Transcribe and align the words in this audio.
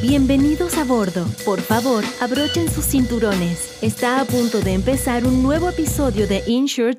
Bienvenidos 0.00 0.78
a 0.78 0.84
bordo. 0.84 1.26
Por 1.44 1.58
favor, 1.58 2.04
abrochen 2.20 2.68
sus 2.70 2.84
cinturones. 2.84 3.82
Está 3.82 4.20
a 4.20 4.24
punto 4.24 4.60
de 4.60 4.74
empezar 4.74 5.26
un 5.26 5.42
nuevo 5.42 5.70
episodio 5.70 6.28
de 6.28 6.40
Insure 6.46 6.96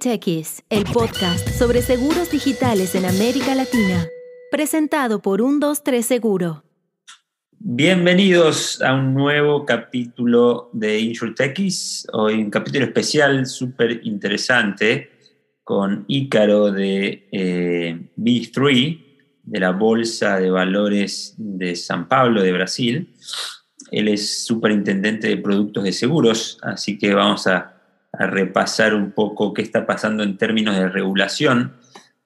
el 0.70 0.83
podcast 0.83 1.47
sobre 1.47 1.81
seguros 1.81 2.29
digitales 2.29 2.96
en 2.96 3.05
América 3.05 3.55
Latina. 3.55 4.05
Presentado 4.51 5.21
por 5.21 5.39
123 5.39 6.05
Seguro. 6.05 6.66
Bienvenidos 7.57 8.81
a 8.81 8.93
un 8.93 9.13
nuevo 9.13 9.66
capítulo 9.66 10.70
de 10.73 11.00
Insure 11.00 11.34
Techies. 11.34 12.05
Hoy 12.11 12.34
un 12.34 12.50
capítulo 12.50 12.84
especial 12.84 13.45
súper 13.45 14.02
interesante 14.04 15.09
con 15.63 16.04
Ícaro 16.09 16.70
de 16.70 17.29
eh, 17.31 17.97
B3 18.18 19.09
de 19.50 19.59
la 19.59 19.71
Bolsa 19.71 20.39
de 20.39 20.52
Valores 20.52 21.34
de 21.38 21.75
San 21.75 22.07
Pablo 22.07 22.43
de 22.43 22.52
Brasil. 22.52 23.16
Él 23.91 24.08
es 24.08 24.45
superintendente 24.45 25.27
de 25.27 25.38
productos 25.38 25.84
de 25.84 25.91
seguros, 25.91 26.59
así 26.62 26.98
que 26.98 27.13
vamos 27.13 27.48
a, 27.48 27.75
repasar 28.12 28.95
un 28.95 29.12
poco 29.12 29.53
qué 29.53 29.62
está 29.62 29.85
pasando 29.85 30.23
en 30.23 30.35
términos 30.35 30.75
de 30.75 30.89
regulación. 30.89 31.73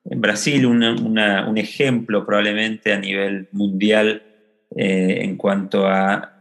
En 0.05 0.21
Brasil, 0.21 0.65
un 0.65 1.57
ejemplo 1.57 2.25
probablemente 2.25 2.93
a 2.93 2.99
nivel 2.99 3.49
mundial 3.51 4.23
eh, 4.75 5.19
en 5.23 5.35
cuanto 5.35 5.85
a, 5.85 6.37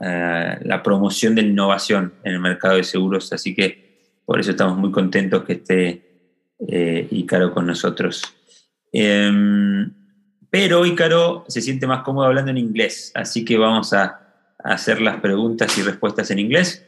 la 0.62 0.82
promoción 0.82 1.34
de 1.34 1.42
la 1.42 1.48
innovación 1.48 2.14
en 2.24 2.34
el 2.34 2.40
mercado 2.40 2.76
de 2.76 2.84
seguros, 2.84 3.32
así 3.32 3.54
que 3.54 4.22
por 4.24 4.38
eso 4.38 4.52
estamos 4.52 4.78
muy 4.78 4.92
contentos 4.92 5.44
que 5.44 5.54
esté 5.54 6.02
eh, 6.68 7.08
Ícaro 7.10 7.52
con 7.52 7.66
nosotros. 7.66 8.22
Em, 8.92 10.01
pero 10.52 10.84
Ícaro 10.84 11.46
se 11.48 11.62
siente 11.62 11.86
más 11.86 12.02
cómodo 12.02 12.26
hablando 12.26 12.50
en 12.50 12.58
inglés, 12.58 13.10
así 13.14 13.42
que 13.42 13.56
vamos 13.56 13.94
a, 13.94 14.18
hacer 14.62 15.00
las 15.00 15.18
preguntas 15.20 15.76
y 15.78 15.82
respuestas 15.82 16.30
en 16.30 16.38
inglés. 16.38 16.84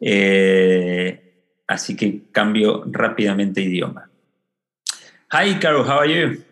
Eh, 0.00 1.44
así 1.68 1.94
que 1.94 2.22
cambio 2.32 2.82
rápidamente 2.86 3.60
idioma. 3.60 4.10
Hi 5.30 5.50
Ícaro, 5.50 5.84
how 5.84 6.00
are 6.00 6.08
you? 6.12 6.42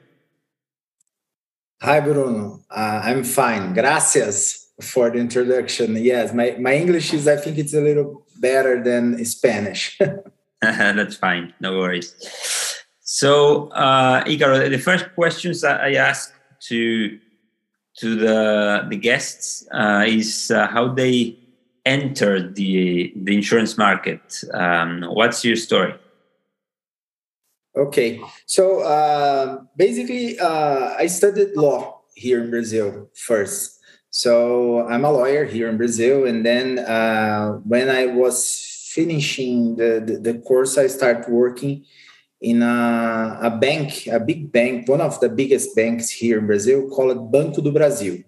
Hi 1.81 2.01
Bruno, 2.01 2.61
uh, 2.71 3.01
I'm 3.03 3.25
fine. 3.25 3.73
Gracias 3.73 4.73
for 4.79 5.11
the 5.11 5.19
introduction. 5.19 5.97
Yes, 5.97 6.35
my, 6.35 6.55
my 6.61 6.77
English 6.77 7.15
is, 7.15 7.27
I 7.27 7.37
think 7.37 7.57
it's 7.57 7.75
a 7.75 7.81
little 7.81 8.27
better 8.39 8.81
than 8.85 9.25
Spanish. 9.25 9.99
That's 10.61 11.17
fine, 11.17 11.55
no 11.61 11.79
worries. 11.79 12.15
So, 13.17 13.69
uh, 13.69 14.25
Ícaro, 14.25 14.69
the 14.69 14.77
first 14.77 15.07
questions 15.15 15.63
that 15.63 15.81
I 15.81 15.95
ask 15.95 16.35
to 16.69 17.19
to 18.01 18.15
the 18.15 18.85
the 18.91 18.97
guests 18.97 19.67
uh, 19.73 20.05
is 20.07 20.51
uh, 20.51 20.67
how 20.67 20.93
they 20.93 21.39
entered 21.87 22.57
the 22.57 23.15
the 23.17 23.33
insurance 23.33 23.79
market. 23.79 24.21
Um, 24.53 25.01
what's 25.09 25.47
your 25.47 25.57
story? 25.57 25.95
Okay, 27.75 28.21
so 28.45 28.81
uh, 28.85 29.65
basically, 29.79 30.39
uh, 30.39 30.93
I 31.01 31.07
studied 31.07 31.57
law 31.57 32.05
here 32.13 32.45
in 32.45 32.51
Brazil 32.51 33.09
first. 33.15 33.81
So 34.11 34.87
I'm 34.93 35.07
a 35.07 35.11
lawyer 35.11 35.47
here 35.47 35.71
in 35.73 35.79
Brazil, 35.79 36.27
and 36.29 36.45
then 36.45 36.81
uh, 36.81 37.65
when 37.65 37.89
I 37.89 38.13
was 38.13 38.37
finishing 38.93 39.77
the, 39.77 40.05
the, 40.05 40.21
the 40.21 40.35
course, 40.41 40.77
I 40.77 40.89
started 40.89 41.33
working 41.33 41.87
in 42.47 42.63
a, 42.63 43.39
a, 43.43 43.51
bank, 43.51 44.07
a 44.07 44.21
big 44.21 44.53
bank, 44.53 44.89
one 44.89 45.01
of 45.01 45.19
the 45.19 45.29
biggest 45.29 45.75
banks 45.75 46.09
here 46.11 46.39
in 46.39 46.47
Brazil, 46.47 46.89
called 46.89 47.33
Banco 47.33 47.61
do 47.61 47.73
Brasil. 47.73 48.19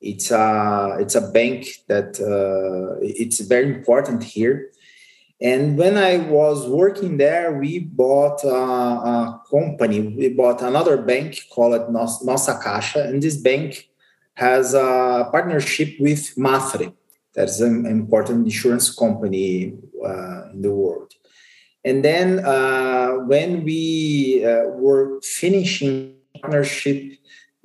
It's 0.00 0.30
a 0.32 0.96
it's 0.98 1.14
a 1.14 1.30
bank 1.38 1.60
that 1.86 2.10
uh, 2.20 2.98
it's 3.00 3.40
very 3.40 3.68
important 3.76 4.24
here. 4.24 4.56
And 5.40 5.78
when 5.78 5.96
I 5.96 6.16
was 6.38 6.68
working 6.68 7.16
there, 7.16 7.56
we 7.56 7.78
bought 7.78 8.42
a, 8.44 8.60
a 9.12 9.42
company. 9.48 10.00
We 10.00 10.28
bought 10.30 10.60
another 10.60 10.96
bank 11.12 11.28
called 11.54 11.92
Nossa 11.92 12.54
Caixa, 12.64 13.08
and 13.08 13.22
this 13.22 13.36
bank 13.36 13.88
has 14.34 14.74
a 14.74 15.28
partnership 15.30 15.90
with 16.00 16.22
Mapfre. 16.36 16.92
That's 17.34 17.60
an 17.60 17.86
important 17.86 18.46
insurance 18.46 18.94
company 18.94 19.74
uh, 20.04 20.50
in 20.52 20.60
the 20.62 20.72
world. 20.72 21.14
And 21.84 22.04
then 22.04 22.44
uh, 22.44 23.12
when 23.26 23.62
we 23.62 24.44
uh, 24.44 24.68
were 24.68 25.20
finishing 25.22 26.16
partnership 26.40 27.12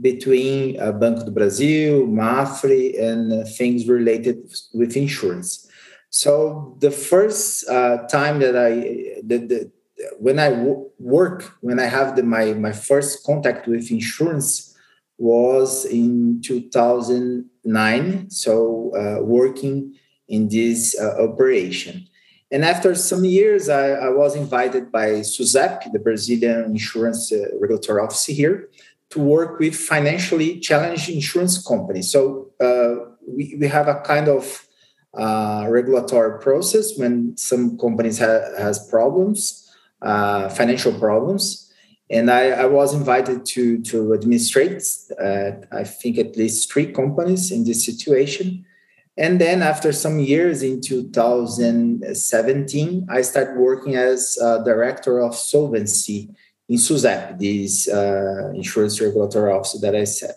between 0.02 0.80
uh, 0.80 0.92
Banco 0.92 1.26
do 1.26 1.32
Brasil, 1.32 2.06
Mapfre, 2.08 3.02
and 3.02 3.34
uh, 3.34 3.44
things 3.46 3.88
related 3.88 4.38
with 4.74 4.96
insurance. 4.98 5.68
So 6.10 6.76
the 6.80 6.92
first 6.92 7.68
uh, 7.70 8.08
time 8.08 8.40
that 8.40 8.56
I, 8.58 9.22
the, 9.24 9.38
the, 9.38 9.72
when 10.18 10.40
I 10.40 10.50
w- 10.50 10.90
work, 11.00 11.54
when 11.62 11.80
I 11.80 11.86
have 11.86 12.16
the, 12.16 12.24
my, 12.24 12.54
my 12.54 12.72
first 12.72 13.26
contact 13.26 13.68
with 13.68 13.92
insurance 13.92 14.76
was 15.18 15.86
in 15.86 16.42
2009. 16.42 18.30
So 18.30 18.92
uh, 18.96 19.22
working 19.24 19.96
in 20.30 20.48
this 20.48 21.00
operation. 21.00 22.08
And 22.52 22.66
after 22.66 22.96
some 22.96 23.26
years, 23.26 23.70
I, 23.70 23.92
I 23.92 24.10
was 24.10 24.36
invited 24.36 24.92
by 24.92 25.22
SUSEP, 25.22 25.92
the 25.92 26.00
Brazilian 26.00 26.64
Insurance 26.66 27.32
uh, 27.32 27.46
Regulatory 27.60 28.02
Office 28.02 28.26
here, 28.26 28.70
to 29.12 29.20
work 29.20 29.60
with 29.60 29.76
financially 29.76 30.60
challenged 30.60 31.10
insurance 31.10 31.62
companies. 31.64 32.12
So 32.12 32.52
uh, 32.60 33.12
we, 33.28 33.56
we 33.60 33.68
have 33.68 33.88
a 33.88 34.02
kind 34.02 34.28
of 34.28 34.66
uh, 35.14 35.66
regulatory 35.70 36.40
process 36.40 36.98
when 36.98 37.36
some 37.38 37.78
companies 37.78 38.20
ha- 38.20 38.50
has 38.58 38.88
problems, 38.88 39.72
uh, 40.02 40.50
financial 40.50 40.94
problems. 40.94 41.72
And 42.12 42.32
I, 42.32 42.50
I, 42.50 42.66
was 42.66 42.94
invited 42.96 43.46
to, 43.48 43.82
to 43.84 44.14
administrate, 44.16 44.84
uh, 45.22 45.52
I 45.72 45.84
think, 45.84 46.18
at 46.18 46.36
least 46.36 46.72
three 46.72 46.92
companies 46.92 47.52
in 47.52 47.66
this 47.66 47.86
situation 47.86 48.66
and 49.20 49.40
then 49.40 49.62
after 49.62 49.92
some 49.92 50.18
years 50.20 50.64
in 50.64 50.80
2017, 50.80 53.08
I 53.10 53.22
started 53.22 53.60
working 53.60 53.98
as 53.98 54.38
director 54.64 55.20
of 55.20 55.36
solvency 55.36 56.30
in 56.70 56.78
SUSEP, 56.78 57.38
this 57.38 57.90
uh, 57.90 58.54
insurance 58.56 59.02
regulatory 59.02 59.52
office 59.52 59.78
that 59.82 59.94
I 59.94 60.06
said. 60.06 60.36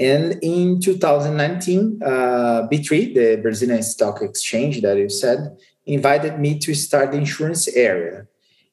And 0.00 0.36
in 0.42 0.80
2019, 0.80 2.00
uh, 2.02 2.66
B3, 2.68 3.14
the 3.14 3.36
Brazilian 3.40 3.84
Stock 3.84 4.20
Exchange 4.20 4.80
that 4.80 4.96
you 4.96 5.08
said, 5.08 5.56
invited 5.86 6.40
me 6.40 6.58
to 6.58 6.74
start 6.74 7.12
the 7.12 7.18
insurance 7.18 7.68
area. 7.68 8.26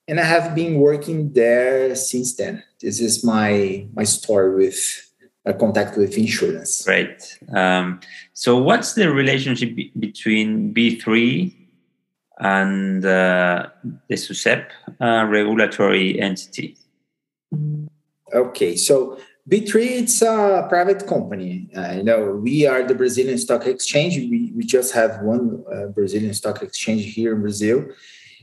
And 0.08 0.20
I 0.20 0.24
have 0.24 0.56
been 0.56 0.80
working 0.80 1.34
there 1.34 1.96
since 1.96 2.36
then. 2.36 2.64
This 2.82 3.00
is 3.00 3.24
my, 3.24 3.86
my 3.94 4.06
story 4.06 4.56
with 4.56 5.09
contact 5.54 5.98
with 5.98 6.18
insurance. 6.18 6.84
Great. 6.84 7.40
Um, 7.54 8.00
so, 8.34 8.58
what's 8.58 8.94
the 8.94 9.12
relationship 9.12 9.76
be- 9.76 9.92
between 10.00 10.74
B3 10.74 11.54
and 12.40 13.06
uh, 13.06 13.68
the 14.08 14.16
SUSEP 14.16 14.66
uh, 15.02 15.26
regulatory 15.26 16.20
entity? 16.20 16.78
Okay, 18.34 18.76
so 18.76 19.18
B3 19.50 19.76
it's 19.76 20.22
a 20.22 20.68
private 20.70 21.08
company. 21.08 21.70
Uh, 21.76 21.94
you 21.98 22.04
know, 22.04 22.34
we 22.36 22.68
are 22.68 22.84
the 22.84 22.94
Brazilian 22.94 23.38
Stock 23.38 23.66
Exchange. 23.66 24.16
We, 24.18 24.54
we 24.56 24.64
just 24.64 24.94
have 24.94 25.22
one 25.22 25.64
uh, 25.74 25.88
Brazilian 25.88 26.34
Stock 26.34 26.62
Exchange 26.62 27.14
here 27.14 27.34
in 27.34 27.42
Brazil. 27.42 27.88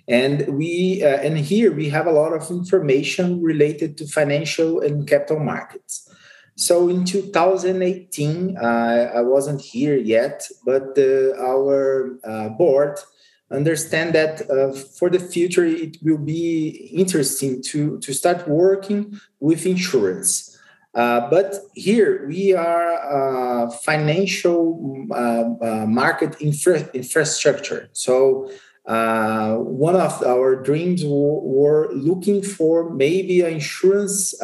And 0.08 0.46
we 0.48 1.02
uh, 1.02 1.18
and 1.18 1.36
here 1.36 1.72
we 1.72 1.88
have 1.88 2.06
a 2.06 2.12
lot 2.12 2.32
of 2.32 2.48
information 2.50 3.42
related 3.42 3.96
to 3.98 4.06
financial 4.06 4.80
and 4.80 5.06
capital 5.06 5.40
markets. 5.40 6.05
So 6.56 6.88
in 6.88 7.04
2018, 7.04 8.56
uh, 8.56 8.60
I 9.14 9.20
wasn't 9.20 9.60
here 9.60 9.96
yet, 9.96 10.48
but 10.64 10.98
our 11.38 12.18
uh, 12.24 12.48
board 12.48 12.98
understand 13.50 14.14
that 14.14 14.50
uh, 14.50 14.72
for 14.72 15.08
the 15.08 15.20
future 15.20 15.64
it 15.64 15.98
will 16.02 16.18
be 16.18 16.90
interesting 16.92 17.62
to 17.62 17.98
to 18.00 18.12
start 18.12 18.48
working 18.48 19.20
with 19.38 19.66
insurance. 19.66 20.58
Uh, 20.94 21.28
but 21.28 21.56
here 21.74 22.26
we 22.26 22.54
are 22.54 23.66
uh, 23.66 23.70
financial 23.70 25.06
uh, 25.12 25.86
market 25.86 26.34
infra- 26.40 26.90
infrastructure. 26.94 27.90
So 27.92 28.50
one 28.86 29.94
of 29.94 30.22
our 30.24 30.56
dreams 30.56 31.04
were 31.04 31.92
looking 31.92 32.42
for 32.42 32.90
maybe 32.94 33.42
an 33.42 33.52
insurance 33.52 34.34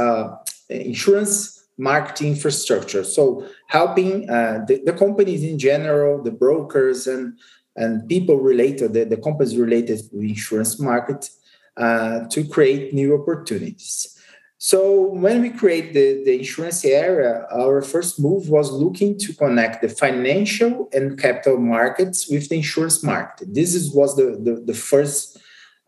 insurance 0.68 1.61
marketing 1.82 2.28
infrastructure. 2.28 3.02
So 3.02 3.46
helping 3.66 4.30
uh, 4.30 4.64
the, 4.68 4.82
the, 4.84 4.92
companies 4.92 5.42
in 5.42 5.58
general, 5.58 6.22
the 6.22 6.30
brokers 6.30 7.06
and 7.06 7.38
and 7.74 8.06
people 8.06 8.36
related, 8.36 8.92
the, 8.92 9.04
the 9.04 9.16
companies 9.16 9.56
related 9.56 9.98
to 9.98 10.16
the 10.18 10.28
insurance 10.28 10.78
market, 10.78 11.30
uh, 11.76 12.28
to 12.28 12.44
create 12.44 12.92
new 12.92 13.10
opportunities. 13.18 14.18
So 14.58 15.08
when 15.24 15.40
we 15.40 15.50
create 15.50 15.94
the, 15.94 16.22
the 16.22 16.38
insurance 16.38 16.84
area, 16.84 17.46
our 17.50 17.80
first 17.82 18.20
move 18.20 18.48
was 18.48 18.70
looking 18.70 19.18
to 19.20 19.32
connect 19.32 19.82
the 19.82 19.88
financial 19.88 20.88
and 20.92 21.18
capital 21.18 21.58
markets 21.58 22.28
with 22.28 22.48
the 22.48 22.56
insurance 22.56 23.02
market. 23.02 23.52
This 23.52 23.74
is, 23.74 23.90
was 23.92 24.14
the, 24.16 24.38
the, 24.46 24.62
the 24.64 24.74
first 24.74 25.38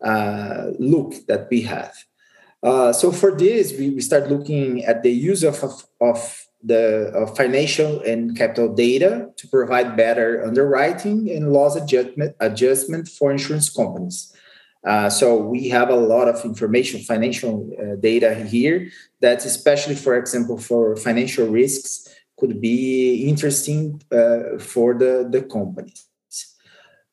uh, 0.03 0.71
look 0.79 1.13
that 1.27 1.47
we 1.51 1.61
have. 1.61 1.93
Uh, 2.65 2.91
so 2.91 3.11
for 3.11 3.31
this, 3.37 3.77
we, 3.77 3.91
we 3.91 4.01
start 4.01 4.27
looking 4.27 4.83
at 4.85 5.03
the 5.03 5.11
use 5.11 5.43
of, 5.43 5.63
of, 5.63 5.85
of 6.01 6.47
the 6.63 7.31
financial 7.37 8.01
and 8.01 8.35
capital 8.35 8.73
data 8.73 9.29
to 9.37 9.47
provide 9.47 9.95
better 9.95 10.43
underwriting 10.43 11.29
and 11.29 11.53
loss 11.53 11.75
adjustment, 11.75 12.35
adjustment 12.39 13.07
for 13.07 13.31
insurance 13.31 13.69
companies. 13.69 14.33
Uh, 14.83 15.09
so 15.11 15.37
we 15.37 15.69
have 15.69 15.89
a 15.89 15.95
lot 15.95 16.27
of 16.27 16.43
information, 16.43 17.01
financial 17.01 17.69
uh, 17.79 17.95
data 17.99 18.33
here 18.33 18.89
that, 19.21 19.45
especially 19.45 19.95
for 19.95 20.17
example, 20.17 20.57
for 20.57 20.95
financial 20.95 21.47
risks, 21.47 22.07
could 22.37 22.59
be 22.59 23.27
interesting 23.29 24.01
uh, 24.11 24.57
for 24.57 24.95
the, 24.95 25.27
the 25.29 25.43
companies. 25.43 26.07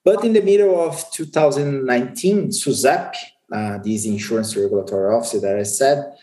But 0.03 0.25
in 0.25 0.33
the 0.33 0.43
middle 0.43 0.81
of 0.81 1.11
2019, 1.13 2.49
SUSEP, 2.49 3.15
uh, 3.53 3.79
this 3.79 4.07
insurance 4.07 4.57
regulatory 4.57 5.15
officer 5.15 5.41
that 5.41 5.59
I 5.59 5.63
said 5.65 6.15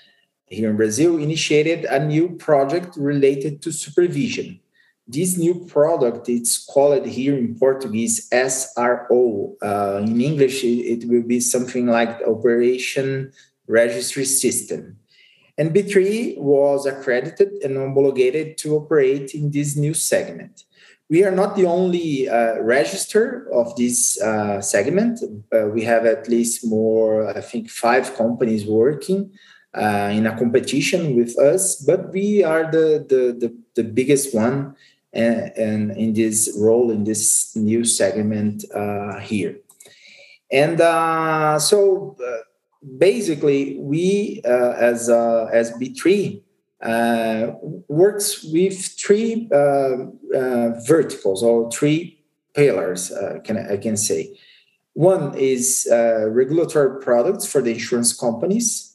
here 0.49 0.71
in 0.71 0.77
Brazil, 0.77 1.17
initiated 1.17 1.85
a 1.85 2.03
new 2.03 2.29
project 2.29 2.97
related 2.97 3.61
to 3.61 3.71
supervision. 3.71 4.59
This 5.07 5.37
new 5.37 5.65
product 5.65 6.29
it's 6.29 6.63
called 6.65 7.05
here 7.05 7.35
in 7.35 7.55
portuguese 7.55 8.29
sro 8.31 9.55
uh, 9.61 10.03
in 10.05 10.21
english 10.21 10.63
it, 10.63 11.01
it, 11.03 11.09
will 11.09 11.23
be 11.23 11.39
something 11.39 11.87
like 11.87 12.21
operation 12.27 13.31
registry 13.67 14.25
system. 14.25 14.97
And 15.57 15.73
b3 15.73 16.37
was 16.37 16.85
accredited 16.85 17.49
and 17.63 17.75
homologated 17.75 18.57
to 18.59 18.75
operate 18.75 19.33
in 19.33 19.49
this 19.49 19.75
new 19.75 19.95
segment 19.95 20.63
we 21.09 21.23
are 21.23 21.31
not 21.31 21.55
the 21.55 21.65
only 21.65 22.29
uh, 22.29 22.59
register 22.61 23.47
of 23.51 23.75
this 23.75 24.21
uh, 24.21 24.61
segment 24.61 25.19
uh, 25.53 25.67
we 25.67 25.83
have 25.83 26.05
at 26.05 26.27
least 26.27 26.65
more 26.65 27.27
i 27.37 27.41
think 27.41 27.69
five 27.69 28.15
companies 28.15 28.65
working 28.65 29.31
uh, 29.75 30.09
in 30.11 30.25
a 30.25 30.37
competition 30.37 31.15
with 31.15 31.37
us 31.39 31.75
but 31.75 32.11
we 32.11 32.43
are 32.43 32.71
the, 32.71 33.05
the, 33.07 33.37
the, 33.39 33.55
the 33.75 33.83
biggest 33.83 34.33
one 34.33 34.75
and, 35.13 35.51
and 35.57 35.91
in 35.97 36.13
this 36.13 36.55
role 36.57 36.91
in 36.91 37.03
this 37.03 37.55
new 37.55 37.83
segment 37.83 38.63
uh, 38.73 39.19
here. 39.19 39.57
And 40.51 40.81
uh, 40.81 41.59
so 41.59 42.15
uh, 42.23 42.37
basically, 42.97 43.77
we 43.79 44.41
uh, 44.45 44.73
as 44.77 45.09
uh, 45.09 45.45
as 45.51 45.71
B3 45.73 46.41
uh, 46.81 47.51
works 47.87 48.43
with 48.43 48.77
three 48.99 49.49
uh, 49.51 50.05
uh, 50.35 50.79
verticals 50.85 51.43
or 51.43 51.69
three 51.71 52.23
pillars. 52.53 53.11
Uh, 53.11 53.39
can 53.43 53.57
I 53.57 53.77
can 53.77 53.97
say? 53.97 54.37
One 54.93 55.33
is 55.37 55.87
regulatory 55.89 57.01
products 57.01 57.45
for 57.45 57.61
the 57.61 57.71
insurance 57.71 58.11
companies 58.11 58.89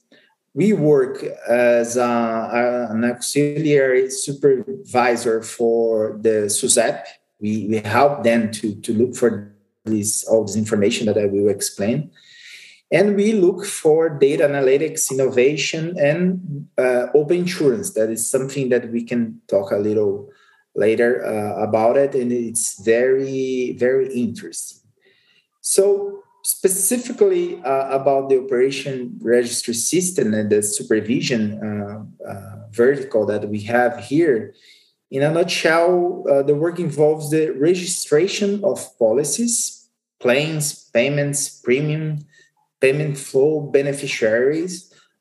we 0.54 0.72
work 0.72 1.24
as 1.48 1.96
a, 1.96 2.88
an 2.90 3.04
auxiliary 3.04 4.08
supervisor 4.08 5.42
for 5.42 6.16
the 6.22 6.48
SUSEP. 6.48 7.02
We, 7.40 7.66
we 7.68 7.78
help 7.78 8.22
them 8.22 8.52
to, 8.52 8.74
to 8.80 8.94
look 8.94 9.16
for 9.16 9.52
this 9.84 10.24
all 10.24 10.44
this 10.44 10.56
information 10.56 11.06
that 11.06 11.18
I 11.18 11.26
will 11.26 11.50
explain. 11.50 12.10
And 12.90 13.16
we 13.16 13.32
look 13.32 13.64
for 13.64 14.08
data 14.08 14.46
analytics, 14.46 15.10
innovation, 15.10 15.96
and 15.98 16.68
uh, 16.78 17.06
open 17.14 17.38
insurance. 17.38 17.94
That 17.94 18.10
is 18.10 18.28
something 18.28 18.68
that 18.68 18.90
we 18.92 19.04
can 19.04 19.40
talk 19.48 19.72
a 19.72 19.78
little 19.78 20.30
later 20.76 21.24
uh, 21.24 21.62
about 21.62 21.96
it, 21.96 22.14
and 22.14 22.30
it's 22.32 22.82
very, 22.84 23.76
very 23.78 24.12
interesting. 24.12 24.80
So 25.60 26.22
specifically 26.42 27.62
uh, 27.62 27.88
about 27.88 28.28
the 28.28 28.38
operation 28.42 29.18
registry 29.22 29.74
system 29.74 30.34
and 30.34 30.50
the 30.50 30.62
supervision 30.62 31.58
uh, 31.62 32.28
uh, 32.28 32.56
vertical 32.70 33.24
that 33.26 33.48
we 33.48 33.60
have 33.60 33.98
here, 34.04 34.54
in 35.10 35.22
a 35.22 35.30
nutshell, 35.30 36.24
uh, 36.28 36.42
the 36.42 36.54
work 36.54 36.78
involves 36.78 37.30
the 37.30 37.50
registration 37.50 38.62
of 38.64 38.98
policies, 38.98 39.88
claims, 40.20 40.90
payments, 40.92 41.48
premium, 41.48 42.26
payment 42.84 43.16
flow, 43.28 43.52
beneficiaries, 43.78 44.74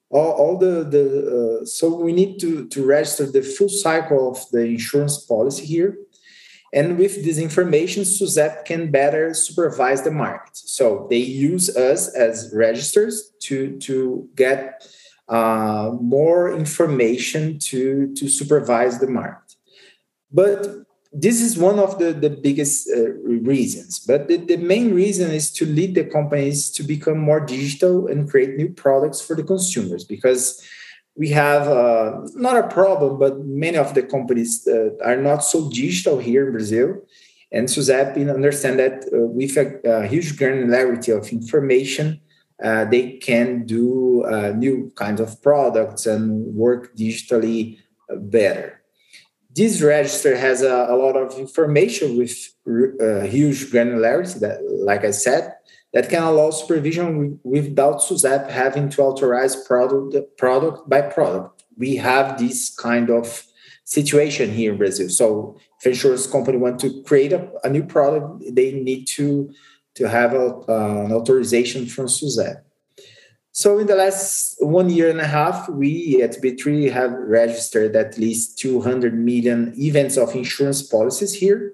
all, 0.10 0.31
all 0.42 0.56
the, 0.65 0.75
the 0.95 1.06
uh, 1.38 1.65
so 1.65 1.86
we 2.07 2.12
need 2.19 2.39
to, 2.44 2.68
to 2.74 2.80
register 2.86 3.25
the 3.25 3.42
full 3.42 3.69
cycle 3.69 4.24
of 4.31 4.38
the 4.51 4.63
insurance 4.75 5.15
policy 5.25 5.65
here 5.65 5.92
and 6.74 6.98
with 6.98 7.24
this 7.24 7.38
information, 7.38 8.01
SUSEP 8.04 8.65
can 8.65 8.89
better 8.89 9.36
supervise 9.36 10.01
the 10.01 10.10
market. 10.10 10.57
So 10.57 11.06
they 11.07 11.18
use 11.18 11.69
us 11.77 12.07
as 12.15 12.51
registers 12.51 13.31
to, 13.44 13.77
to 13.81 14.27
get 14.36 14.83
uh, 15.30 15.92
more 16.01 16.51
information 16.51 17.59
to, 17.59 18.12
to 18.16 18.27
supervise 18.27 18.98
the 19.00 19.07
market. 19.07 19.54
But 20.31 20.82
this 21.13 21.42
is 21.42 21.57
one 21.57 21.77
of 21.77 22.00
the, 22.00 22.12
the 22.12 22.30
biggest 22.30 22.89
uh, 22.89 23.13
reasons. 23.13 24.00
But 24.00 24.27
the, 24.27 24.38
the 24.38 24.57
main 24.57 24.94
reason 24.95 25.30
is 25.31 25.51
to 25.54 25.65
lead 25.65 25.94
the 25.94 26.04
companies 26.04 26.71
to 26.71 26.83
become 26.83 27.19
more 27.19 27.39
digital 27.39 28.07
and 28.07 28.30
create 28.30 28.56
new 28.56 28.69
products 28.69 29.21
for 29.21 29.36
the 29.36 29.44
consumers 29.44 30.04
because 30.04 30.62
we 31.15 31.30
have 31.30 31.68
uh, 31.68 32.21
not 32.33 32.57
a 32.57 32.68
problem, 32.68 33.19
but 33.19 33.45
many 33.45 33.77
of 33.77 33.94
the 33.94 34.01
companies 34.01 34.68
uh, 34.68 34.89
are 35.06 35.18
not 35.18 35.44
so 35.44 35.69
digital 35.69 36.18
here 36.18 36.48
in 36.48 36.51
Brazil. 36.51 36.95
And 37.51 37.68
SUSEP 37.68 38.33
understand 38.33 38.80
that 38.80 39.06
uh, 39.13 39.27
with 39.27 39.56
a, 39.57 39.80
a, 39.88 40.07
huge 40.07 40.38
granularity 40.38 41.16
of 41.16 41.31
information, 41.31 42.19
uh, 42.63 42.86
they 42.86 43.18
can 43.18 43.68
do 43.68 44.24
uh, 44.24 44.54
new 44.57 44.92
kinds 44.95 45.21
of 45.21 45.39
products 45.44 46.07
and 46.07 46.56
work 46.56 46.95
digitally 46.95 47.77
better. 48.09 48.82
This 49.56 49.82
register 49.82 50.36
has 50.36 50.62
a, 50.64 50.88
a 50.90 50.96
lot 50.96 51.16
of 51.16 51.38
information 51.38 52.18
with 52.18 52.36
uh, 52.68 53.22
huge 53.28 53.72
granularity, 53.72 54.40
that, 54.40 54.64
like 54.64 55.04
I 55.06 55.12
said, 55.12 55.54
that 55.94 56.10
can 56.10 56.24
allow 56.24 56.50
supervision 56.50 57.40
without 57.44 58.02
SUSEP 58.02 58.50
having 58.50 58.90
to 58.90 59.04
authorize 59.04 59.56
product, 59.56 60.38
product 60.38 60.90
by 60.90 61.02
product. 61.02 61.64
We 61.78 61.98
have 61.98 62.40
this 62.40 62.76
kind 62.76 63.12
of 63.12 63.44
situation 63.86 64.52
here 64.52 64.72
in 64.72 64.78
Brazil. 64.78 65.10
So 65.10 65.60
if 65.80 65.86
insurance 65.86 66.26
company 66.26 66.58
want 66.58 66.80
to 66.80 67.04
create 67.04 67.33
a, 67.33 67.52
a 67.64 67.69
new 67.69 67.83
product, 67.83 68.44
they 68.56 68.72
need 68.72 69.06
to, 69.10 69.54
to 69.95 70.10
have 70.10 70.33
a, 70.33 70.48
uh, 70.68 71.06
an 71.06 71.12
authorization 71.14 71.86
from 71.86 72.07
SUSEP. 72.07 72.57
So 73.56 73.78
in 73.78 73.86
the 73.86 73.95
last 73.95 74.56
one 74.60 74.90
year 74.90 75.12
and 75.12 75.22
a 75.22 75.28
half, 75.28 75.69
we 75.69 76.24
at 76.24 76.42
B3 76.42 76.92
have 76.92 77.12
registered 77.12 77.95
at 77.95 78.18
least 78.18 78.57
200 78.57 79.14
million 79.14 79.76
events 79.78 80.18
of 80.18 80.36
insurance 80.36 80.81
policies 80.81 81.36
here. 81.36 81.74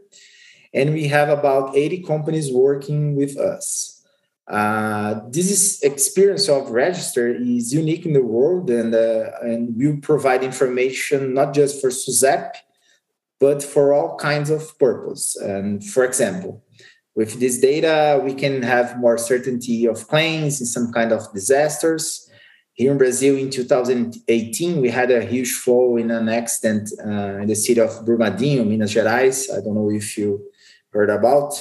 And 0.74 0.94
we 0.94 1.08
have 1.08 1.30
about 1.30 1.78
80 1.78 2.04
companies 2.04 2.52
working 2.52 3.16
with 3.16 3.38
us. 3.38 4.06
Uh, 4.46 5.22
this 5.30 5.82
experience 5.82 6.50
of 6.50 6.70
register 6.72 7.30
is 7.30 7.74
unique 7.74 8.06
in 8.06 8.12
the 8.12 8.24
world 8.24 8.70
and, 8.70 8.94
uh, 8.94 9.32
and 9.42 9.78
will 9.78 9.98
provide 10.02 10.44
information 10.44 11.34
not 11.34 11.54
just 11.54 11.80
for 11.80 11.90
SUSEP, 11.90 12.56
but 13.40 13.64
for 13.64 13.94
all 13.94 14.18
kinds 14.18 14.50
of 14.50 14.78
purpose. 14.80 15.38
And 15.38 15.82
for 15.82 16.04
example, 16.04 16.62
with 17.20 17.38
this 17.38 17.60
data, 17.60 18.18
we 18.24 18.34
can 18.34 18.62
have 18.62 18.98
more 18.98 19.18
certainty 19.18 19.86
of 19.86 20.08
claims 20.08 20.62
in 20.62 20.66
some 20.66 20.90
kind 20.94 21.12
of 21.12 21.22
disasters. 21.34 22.04
Here 22.72 22.94
in 22.94 22.98
Brazil 22.98 23.36
in 23.36 23.50
2018, 23.50 24.80
we 24.80 24.90
had 24.90 25.12
a 25.12 25.26
huge 25.26 25.52
flow 25.52 25.98
in 25.98 26.12
an 26.12 26.30
accident 26.30 26.86
uh, 27.06 27.42
in 27.42 27.48
the 27.48 27.56
city 27.56 27.82
of 27.82 27.92
Brumadinho, 28.06 28.66
Minas 28.66 28.94
Gerais. 28.94 29.52
I 29.52 29.60
don't 29.60 29.76
know 29.76 29.92
if 29.92 30.18
you 30.18 30.30
heard 30.94 31.10
about 31.10 31.52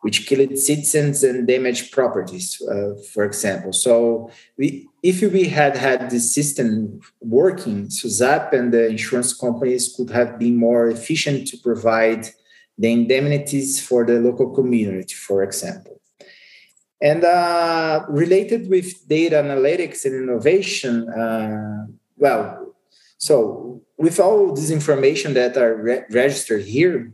which 0.00 0.26
killed 0.26 0.56
citizens 0.56 1.22
and 1.22 1.46
damaged 1.46 1.92
properties, 1.92 2.60
uh, 2.62 2.94
for 3.12 3.22
example. 3.24 3.72
So, 3.72 4.30
we, 4.56 4.88
if 5.02 5.20
we 5.20 5.44
had 5.44 5.76
had 5.76 6.10
this 6.10 6.34
system 6.34 7.00
working, 7.20 7.88
SUSEP 7.88 8.54
and 8.54 8.72
the 8.72 8.88
insurance 8.88 9.32
companies 9.34 9.94
could 9.94 10.10
have 10.10 10.38
been 10.38 10.56
more 10.56 10.88
efficient 10.88 11.48
to 11.48 11.58
provide 11.58 12.30
the 12.78 12.90
indemnities 12.90 13.80
for 13.80 14.04
the 14.04 14.18
local 14.18 14.50
community, 14.50 15.14
for 15.14 15.42
example. 15.42 16.00
And 17.00 17.24
uh, 17.24 18.04
related 18.08 18.70
with 18.70 19.08
data 19.08 19.36
analytics 19.36 20.04
and 20.04 20.14
innovation, 20.14 21.08
uh, 21.08 21.86
well, 22.16 22.74
so 23.18 23.82
with 23.98 24.20
all 24.20 24.54
this 24.54 24.70
information 24.70 25.34
that 25.34 25.56
are 25.56 25.76
re- 25.76 26.04
registered 26.10 26.62
here, 26.62 27.12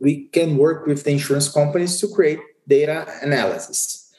we 0.00 0.24
can 0.26 0.56
work 0.56 0.86
with 0.86 1.04
the 1.04 1.10
insurance 1.10 1.48
companies 1.48 2.00
to 2.00 2.08
create 2.08 2.40
data 2.66 3.06
analysis. 3.22 4.12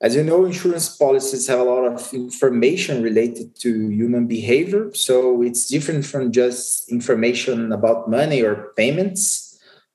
As 0.00 0.16
you 0.16 0.24
know, 0.24 0.44
insurance 0.44 0.88
policies 0.96 1.46
have 1.48 1.60
a 1.60 1.64
lot 1.64 1.84
of 1.84 2.12
information 2.12 3.02
related 3.02 3.54
to 3.60 3.90
human 3.90 4.26
behavior. 4.26 4.92
So 4.92 5.42
it's 5.42 5.68
different 5.68 6.04
from 6.04 6.32
just 6.32 6.90
information 6.90 7.72
about 7.72 8.10
money 8.10 8.42
or 8.42 8.72
payments 8.76 9.43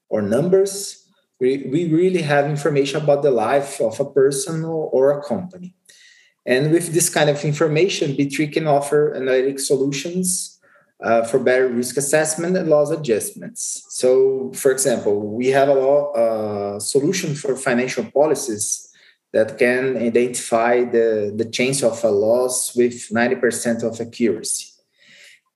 or 0.10 0.22
numbers. 0.22 1.06
We, 1.40 1.70
we 1.72 1.86
really 1.88 2.22
have 2.24 2.46
information 2.46 3.02
about 3.02 3.24
the 3.24 3.32
life 3.32 3.80
of 3.80 4.00
a 4.00 4.06
person 4.06 4.66
or, 4.66 5.12
a 5.12 5.24
company. 5.24 5.74
And 6.46 6.72
with 6.72 6.94
this 6.94 7.10
kind 7.10 7.30
of 7.30 7.46
information, 7.46 8.16
B3 8.16 8.52
can 8.52 8.68
offer 8.68 9.14
analytic 9.16 9.60
solutions 9.60 10.60
uh, 11.02 11.24
for 11.24 11.40
better 11.40 11.68
risk 11.68 11.96
assessment 11.96 12.58
and 12.58 12.70
loss 12.70 12.90
adjustments. 12.92 13.86
So, 13.90 14.52
for 14.54 14.72
example, 14.72 15.20
we 15.20 15.48
have 15.48 15.70
a 15.70 15.74
law 15.74 16.12
uh, 16.12 16.80
solution 16.80 17.36
for 17.36 17.56
financial 17.56 18.04
policies 18.12 18.90
that 19.32 19.58
can 19.58 19.96
identify 19.98 20.84
the, 20.84 21.32
the 21.36 21.46
chance 21.46 21.84
of 21.84 22.04
a 22.04 22.10
loss 22.10 22.76
with 22.76 23.10
90% 23.10 23.84
of 23.84 24.02
accuracy. 24.02 24.69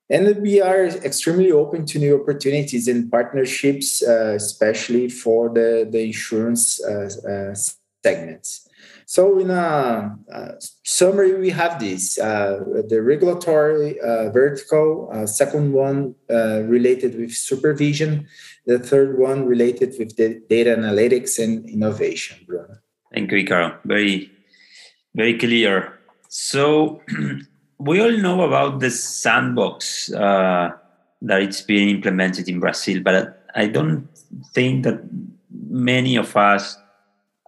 And 0.09 0.41
we 0.41 0.61
are 0.61 0.85
extremely 0.85 1.51
open 1.51 1.85
to 1.87 1.99
new 1.99 2.21
opportunities 2.21 2.87
and 2.87 3.09
partnerships, 3.09 4.03
uh, 4.03 4.33
especially 4.35 5.09
for 5.09 5.49
the, 5.49 5.87
the 5.89 6.03
insurance 6.03 6.83
uh, 6.83 7.09
uh, 7.27 7.55
segments. 8.03 8.67
So, 9.05 9.39
in 9.39 9.49
a, 9.49 10.17
a, 10.31 10.53
summary, 10.83 11.33
we 11.39 11.49
have 11.51 11.79
this 11.79 12.17
uh, 12.19 12.63
the 12.87 13.01
regulatory 13.01 13.99
uh, 13.99 14.29
vertical, 14.31 15.09
uh, 15.11 15.25
second 15.25 15.73
one 15.73 16.15
related 16.29 17.17
with 17.17 17.33
supervision, 17.33 18.27
the 18.65 18.79
third 18.79 19.17
one 19.19 19.45
related 19.45 19.95
with 19.99 20.15
the 20.17 20.41
data 20.49 20.75
analytics 20.75 21.41
and 21.41 21.69
innovation, 21.69 22.37
Bruno. 22.47 22.77
Thank 23.13 23.31
you, 23.31 23.45
Icaro. 23.45 23.77
Very, 23.85 24.31
very 25.15 25.37
clear. 25.37 25.99
So 26.29 27.01
we 27.79 28.01
all 28.01 28.17
know 28.17 28.41
about 28.41 28.79
the 28.79 28.89
sandbox 28.89 30.11
uh, 30.13 30.71
that 31.21 31.41
it's 31.41 31.61
being 31.61 31.89
implemented 31.89 32.47
in 32.49 32.59
Brazil, 32.59 33.01
but 33.03 33.45
I 33.55 33.67
don't 33.67 34.07
think 34.53 34.83
that 34.83 35.01
many 35.69 36.15
of 36.15 36.35
us 36.35 36.77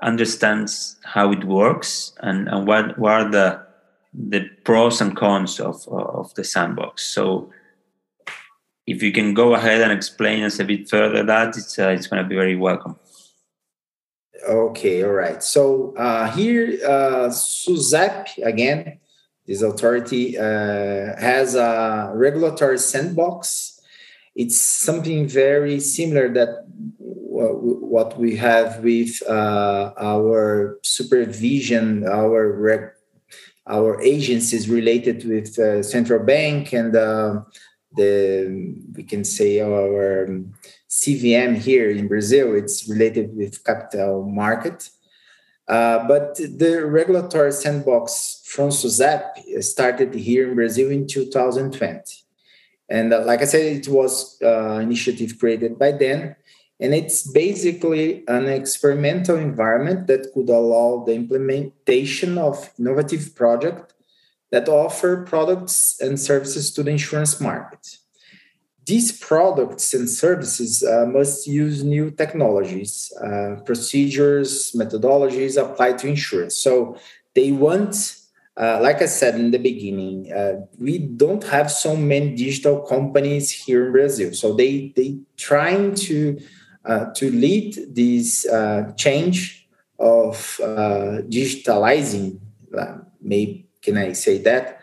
understands 0.02 0.98
how 1.04 1.32
it 1.32 1.44
works 1.44 2.14
and, 2.22 2.48
and 2.48 2.68
what, 2.68 2.98
what 2.98 3.12
are 3.12 3.30
the 3.30 3.66
the 4.18 4.50
pros 4.64 5.02
and 5.02 5.16
cons 5.16 5.60
of, 5.60 5.86
of 5.90 6.34
the 6.36 6.44
sandbox. 6.44 7.04
So 7.04 7.52
if 8.88 9.04
you 9.04 9.12
can 9.12 9.34
go 9.34 9.56
ahead 9.56 9.82
and 9.82 9.92
explain 9.92 10.44
us 10.44 10.60
a 10.60 10.64
bit 10.64 10.90
further 10.90 11.24
that, 11.24 11.58
it's, 11.58 11.78
uh, 11.78 11.90
it's 11.90 12.08
going 12.08 12.24
to 12.24 12.30
be 12.30 12.36
very 12.36 12.56
welcome. 12.56 12.98
Okay, 14.48 15.04
all 15.04 15.12
right. 15.12 15.42
So 15.42 15.96
uh, 15.98 16.32
here, 16.32 16.80
uh, 16.86 17.30
SUSEP, 17.30 18.44
again, 18.44 19.00
this 19.48 19.62
authority 19.62 20.38
uh, 20.38 21.16
has 21.20 21.56
a 21.56 22.12
regulatory 22.14 22.80
sandbox. 22.80 23.80
It's 24.36 24.60
something 24.60 25.28
very 25.28 25.80
similar 25.80 26.30
that 26.34 26.66
what 26.98 28.18
we 28.18 28.36
have 28.38 28.84
with 28.84 29.22
uh, 29.30 29.94
our 29.98 30.80
supervision, 30.84 32.08
our 32.08 32.96
our 33.68 34.02
agencies 34.02 34.70
related 34.70 35.26
with 35.26 35.58
uh, 35.58 35.82
central 35.82 36.24
bank 36.24 36.72
and 36.72 36.96
uh, 36.96 37.42
the 37.96 38.76
we 38.96 39.04
can 39.04 39.24
say 39.24 39.60
our 39.62 40.28
CVM 40.90 41.58
here 41.58 41.90
in 41.90 42.08
Brazil, 42.08 42.56
it's 42.56 42.88
related 42.88 43.36
with 43.36 43.64
capital 43.64 44.24
market. 44.24 44.90
Uh, 45.68 46.08
but 46.08 46.36
the 46.36 46.86
regulatory 46.86 47.52
sandbox 47.52 48.42
from 48.46 48.70
SUSEP 48.70 49.64
started 49.64 50.14
here 50.14 50.50
in 50.50 50.56
Brazil 50.56 50.92
in 50.92 51.08
2020. 51.08 52.26
And 52.88 53.14
uh, 53.14 53.26
like 53.26 53.42
I 53.42 53.46
said, 53.46 53.78
it 53.78 53.88
was 53.88 54.38
uh, 54.44 54.80
initiative 54.82 55.40
created 55.40 55.80
by 55.80 55.92
then. 55.92 56.36
And 56.80 56.94
it's 56.94 57.30
basically 57.32 58.24
an 58.28 58.48
experimental 58.48 59.38
environment 59.38 60.08
that 60.08 60.32
could 60.34 60.50
allow 60.50 61.04
the 61.06 61.14
implementation 61.14 62.38
of 62.38 62.70
innovative 62.78 63.34
projects 63.36 63.94
that 64.52 64.70
offer 64.70 65.24
products 65.24 65.98
and 66.00 66.20
services 66.20 66.72
to 66.74 66.84
the 66.84 66.92
insurance 66.92 67.42
market 67.42 67.98
these 68.86 69.12
products 69.12 69.94
and 69.94 70.10
services 70.10 70.84
uh, 70.84 71.06
must 71.08 71.48
use 71.48 71.84
new 71.84 72.12
technologies, 72.12 73.12
uh, 73.24 73.56
procedures, 73.66 74.72
methodologies 74.74 75.60
applied 75.62 75.98
to 76.00 76.08
insurance. 76.08 76.56
So 76.56 76.98
they 77.34 77.52
want, 77.52 78.16
uh, 78.58 78.80
like 78.82 79.02
I 79.02 79.08
said 79.08 79.36
in 79.36 79.52
the 79.52 79.58
beginning, 79.58 80.32
uh, 80.32 80.66
we 80.80 81.00
don't 81.00 81.44
have 81.46 81.72
so 81.72 81.96
many 81.96 82.36
digital 82.36 82.82
companies 82.82 83.50
here 83.52 83.88
in 83.88 83.92
Brazil. 83.92 84.34
So 84.34 84.54
they 84.54 84.94
they 84.96 85.18
trying 85.36 85.96
to 86.08 86.40
uh, 86.86 87.06
to 87.16 87.32
lead 87.32 87.96
this 87.96 88.46
uh, 88.48 88.94
change 88.96 89.68
of 89.98 90.60
digitalizing. 91.30 92.40
maybe 93.22 93.66
can 93.82 93.98
I 93.98 94.14
say 94.14 94.40
that? 94.40 94.75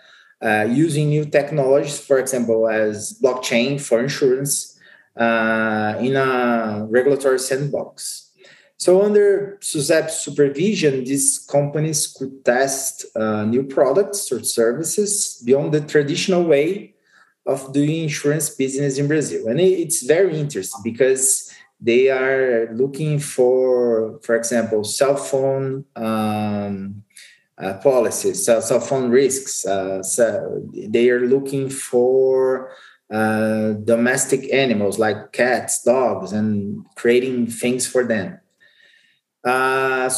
Uh, 0.43 0.67
using 0.69 1.09
new 1.09 1.25
technologies, 1.25 1.99
for 2.01 2.19
example, 2.19 2.69
as 2.69 3.19
blockchain 3.23 3.81
for 3.81 4.01
insurance 4.01 4.79
uh, 5.17 5.95
in 6.01 6.17
a 6.17 6.87
regulatory 6.91 7.39
sandbox. 7.39 8.31
So, 8.77 9.03
under 9.03 9.59
SUSEP 9.61 10.11
supervision, 10.11 11.05
these 11.05 11.39
companies 11.39 12.09
could 12.09 12.45
test 12.45 13.07
uh, 13.15 13.45
new 13.45 13.63
products 13.63 14.33
or 14.33 14.43
services 14.43 15.41
beyond 15.47 15.73
the 15.73 15.83
traditional 15.83 16.43
way 16.43 16.95
of 17.47 17.73
doing 17.73 18.03
insurance 18.03 18.51
business 18.51 18.99
in 18.99 19.07
Brazil. 19.07 19.47
And 19.47 19.61
it's 19.61 20.03
very 20.03 20.39
interesting 20.39 20.81
because 20.83 21.53
they 21.81 22.11
are 22.11 22.73
looking 22.73 23.19
for, 23.19 24.21
for 24.23 24.35
example, 24.37 24.85
cell 24.85 25.17
phone 25.17 25.85
um, 25.97 27.03
uh, 27.59 27.75
policies, 27.75 28.45
so 28.45 28.61
cell 28.61 28.81
phone 28.81 29.11
risks. 29.11 29.67
Uh, 29.67 30.03
so 30.03 30.63
they 30.73 31.11
are 31.11 31.21
looking 31.21 31.69
for 31.69 32.73
uh, 33.13 33.73
domestic 33.85 34.53
animals 34.53 34.99
like 34.99 35.33
cats, 35.33 35.83
dogs, 35.83 36.33
and 36.33 36.85
creating 36.97 37.47
things 37.47 37.87
for 37.87 38.05
them. 38.05 38.39
Uh, 39.45 40.09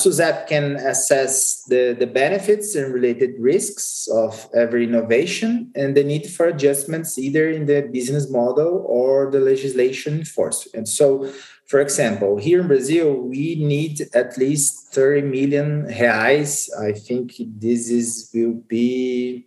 can 0.47 0.77
assess 0.77 1.65
the, 1.65 1.97
the 1.99 2.07
benefits 2.07 2.75
and 2.75 2.93
related 2.93 3.31
risks 3.39 4.07
of 4.13 4.47
every 4.55 4.85
innovation 4.85 5.73
and 5.75 5.97
the 5.97 6.05
need 6.05 6.27
for 6.27 6.47
adjustments 6.47 7.17
either 7.17 7.49
in 7.49 7.65
the 7.65 7.89
business 7.91 8.31
model 8.31 8.85
or 8.87 9.31
the 9.31 9.41
legislation 9.41 10.19
enforcement. 10.19 10.75
And 10.75 10.89
so 10.89 11.33
for 11.67 11.81
example, 11.81 12.37
here 12.37 12.61
in 12.61 12.69
Brazil, 12.69 13.15
we 13.15 13.57
need 13.57 14.07
at 14.15 14.37
least 14.37 14.93
30 14.93 15.23
million 15.23 15.87
reais. 15.87 16.69
I 16.79 16.93
think 16.93 17.33
this 17.39 17.89
is 17.89 18.31
will 18.35 18.61
be 18.69 19.47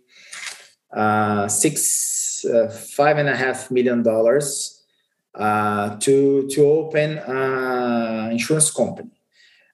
uh, 0.92 1.46
six, 1.48 2.44
uh, 2.44 2.68
five 2.68 3.16
and 3.18 3.28
a 3.28 3.36
half 3.36 3.70
million 3.70 4.02
dollars 4.02 4.82
uh, 5.34 5.96
to 5.98 6.48
to 6.48 6.66
open 6.66 7.18
an 7.18 8.32
insurance 8.32 8.70
company. 8.70 9.10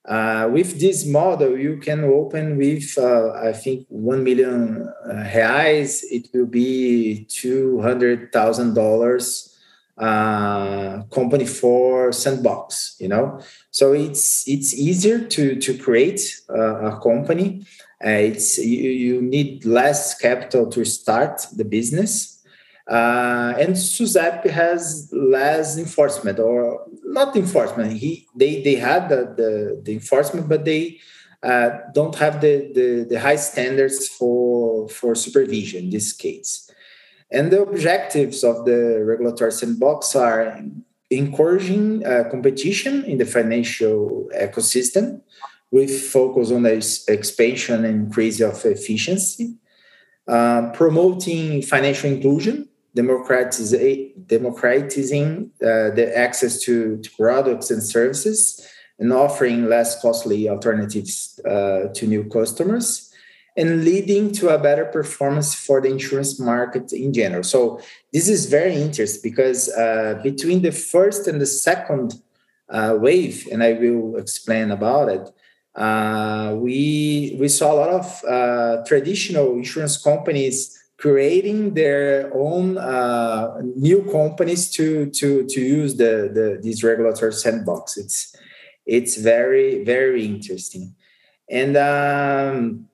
Uh, 0.04 0.50
with 0.52 0.78
this 0.78 1.06
model, 1.06 1.58
you 1.58 1.78
can 1.78 2.04
open 2.04 2.58
with, 2.58 2.98
uh, 2.98 3.32
I 3.32 3.54
think, 3.54 3.86
1 3.88 4.22
million 4.22 4.86
uh, 4.86 5.24
reais. 5.32 6.04
It 6.10 6.28
will 6.34 6.44
be 6.44 7.26
$200,000 7.30 9.53
uh, 9.98 11.02
company 11.10 11.46
for 11.46 12.12
sandbox 12.12 12.96
you 12.98 13.08
know? 13.08 13.40
So 13.70 13.92
it's 13.92 14.48
it's 14.48 14.74
easier 14.74 15.18
to 15.18 15.56
to 15.56 15.78
create 15.78 16.20
uh, 16.50 16.92
a 16.92 17.00
company. 17.00 17.66
Uh, 18.04 18.30
it's 18.30 18.58
you, 18.58 18.90
you 18.90 19.22
need 19.22 19.64
less 19.64 20.16
capital 20.18 20.66
to 20.70 20.84
start 20.84 21.46
the 21.56 21.64
business. 21.64 22.42
Uh, 22.86 23.54
and 23.58 23.74
SUSEP 23.74 24.44
has 24.50 25.08
less 25.10 25.78
enforcement 25.78 26.38
or 26.38 26.86
not 27.04 27.34
enforcement. 27.34 27.92
He 27.92 28.26
they 28.34 28.62
they 28.62 28.74
had 28.74 29.08
the 29.08 29.34
the, 29.36 29.80
the 29.82 29.92
enforcement 29.92 30.48
but 30.48 30.64
they 30.64 31.00
uh, 31.42 31.70
don't 31.92 32.14
have 32.16 32.40
the, 32.40 32.72
the 32.74 33.06
the 33.08 33.20
high 33.20 33.36
standards 33.36 34.08
for 34.08 34.88
for 34.88 35.14
supervision 35.14 35.84
in 35.84 35.90
this 35.90 36.12
case 36.12 36.63
and 37.30 37.50
the 37.50 37.62
objectives 37.62 38.44
of 38.44 38.64
the 38.64 39.02
regulatory 39.04 39.52
sandbox 39.52 40.14
are 40.14 40.62
encouraging 41.10 42.06
uh, 42.06 42.24
competition 42.30 43.04
in 43.04 43.18
the 43.18 43.26
financial 43.26 44.28
ecosystem 44.34 45.20
with 45.70 45.90
focus 45.90 46.52
on 46.52 46.62
the 46.62 47.04
expansion 47.08 47.84
and 47.84 48.06
increase 48.06 48.40
of 48.40 48.64
efficiency, 48.64 49.54
uh, 50.28 50.70
promoting 50.72 51.60
financial 51.62 52.10
inclusion, 52.10 52.68
democratizing 52.94 55.50
uh, 55.60 55.90
the 55.90 56.12
access 56.16 56.60
to, 56.60 56.98
to, 56.98 57.10
products 57.16 57.72
and 57.72 57.82
services, 57.82 58.64
and 59.00 59.12
offering 59.12 59.68
less 59.68 60.00
costly 60.00 60.48
alternatives 60.48 61.40
uh, 61.44 61.88
to 61.92 62.06
new 62.06 62.22
customers 62.24 63.10
and 63.56 63.84
leading 63.84 64.32
to 64.32 64.48
a 64.48 64.58
better 64.58 64.84
performance 64.84 65.54
for 65.54 65.80
the 65.80 65.88
insurance 65.88 66.40
market 66.40 66.92
in 66.92 67.12
general. 67.12 67.44
So 67.44 67.80
this 68.12 68.28
is 68.28 68.46
very 68.46 68.74
interesting 68.74 69.30
because 69.30 69.68
uh, 69.68 70.20
between 70.22 70.62
the 70.62 70.72
first 70.72 71.28
and 71.28 71.40
the 71.40 71.46
second 71.46 72.14
uh, 72.68 72.96
wave, 72.98 73.46
and 73.52 73.62
I 73.62 73.74
will 73.74 74.16
explain 74.16 74.70
about 74.70 75.08
it, 75.08 75.30
uh, 75.76 76.54
we 76.56 77.36
we 77.38 77.48
saw 77.48 77.72
a 77.72 77.78
lot 77.82 77.90
of 77.90 78.24
uh, 78.24 78.84
traditional 78.86 79.54
insurance 79.54 79.96
companies 79.96 80.80
creating 80.96 81.74
their 81.74 82.30
own 82.32 82.78
uh, 82.78 83.60
new 83.76 84.02
companies 84.10 84.70
to 84.70 85.10
to 85.10 85.44
to 85.46 85.60
use 85.60 85.96
the, 85.96 86.30
the 86.32 86.60
this 86.62 86.82
regulatory 86.84 87.32
sandbox. 87.32 87.96
It's 87.96 88.36
it's 88.86 89.16
very 89.16 89.84
very 89.84 90.24
interesting, 90.24 90.94
and 91.50 91.76
um, 91.76 92.88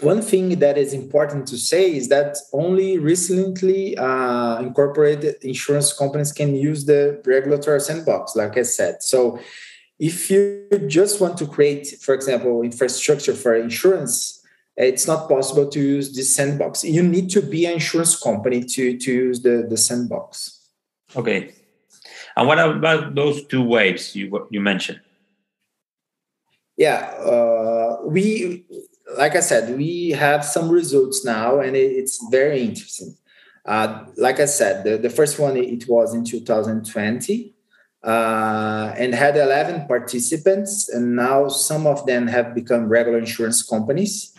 one 0.00 0.22
thing 0.22 0.58
that 0.60 0.78
is 0.78 0.92
important 0.92 1.46
to 1.48 1.58
say 1.58 1.94
is 1.94 2.08
that 2.08 2.36
only 2.52 2.98
recently 2.98 3.96
uh, 3.96 4.60
incorporated 4.60 5.36
insurance 5.42 5.92
companies 5.92 6.32
can 6.32 6.54
use 6.54 6.84
the 6.84 7.20
regulatory 7.26 7.80
sandbox, 7.80 8.36
like 8.36 8.56
I 8.56 8.62
said. 8.62 9.02
So 9.02 9.40
if 9.98 10.30
you 10.30 10.66
just 10.86 11.20
want 11.20 11.36
to 11.38 11.46
create, 11.46 11.96
for 12.00 12.14
example, 12.14 12.62
infrastructure 12.62 13.34
for 13.34 13.56
insurance, 13.56 14.44
it's 14.76 15.08
not 15.08 15.28
possible 15.28 15.66
to 15.68 15.80
use 15.80 16.14
this 16.14 16.32
sandbox. 16.32 16.84
You 16.84 17.02
need 17.02 17.30
to 17.30 17.42
be 17.42 17.66
an 17.66 17.72
insurance 17.72 18.18
company 18.18 18.62
to, 18.62 18.96
to 18.96 19.12
use 19.12 19.42
the, 19.42 19.66
the 19.68 19.76
sandbox. 19.76 20.70
Okay. 21.16 21.52
And 22.36 22.46
what 22.46 22.60
about 22.60 23.16
those 23.16 23.44
two 23.46 23.62
waves 23.62 24.14
you, 24.14 24.46
you 24.50 24.60
mentioned? 24.60 25.00
Yeah, 26.76 26.98
uh, 27.18 27.96
we, 28.04 28.64
like 29.16 29.34
I 29.34 29.40
said, 29.40 29.76
we 29.76 30.10
have 30.10 30.44
some 30.44 30.68
results 30.68 31.24
now, 31.24 31.60
and 31.60 31.76
it's 31.76 32.24
very 32.30 32.62
interesting. 32.62 33.16
Uh, 33.64 34.04
like 34.16 34.40
I 34.40 34.46
said, 34.46 34.84
the, 34.84 34.96
the 34.96 35.10
first 35.10 35.38
one 35.38 35.56
it 35.56 35.88
was 35.88 36.14
in 36.14 36.24
2020 36.24 37.54
uh, 38.02 38.94
and 38.96 39.14
had 39.14 39.36
11 39.36 39.86
participants, 39.86 40.88
and 40.88 41.16
now 41.16 41.48
some 41.48 41.86
of 41.86 42.06
them 42.06 42.26
have 42.26 42.54
become 42.54 42.88
regular 42.88 43.18
insurance 43.18 43.62
companies. 43.62 44.34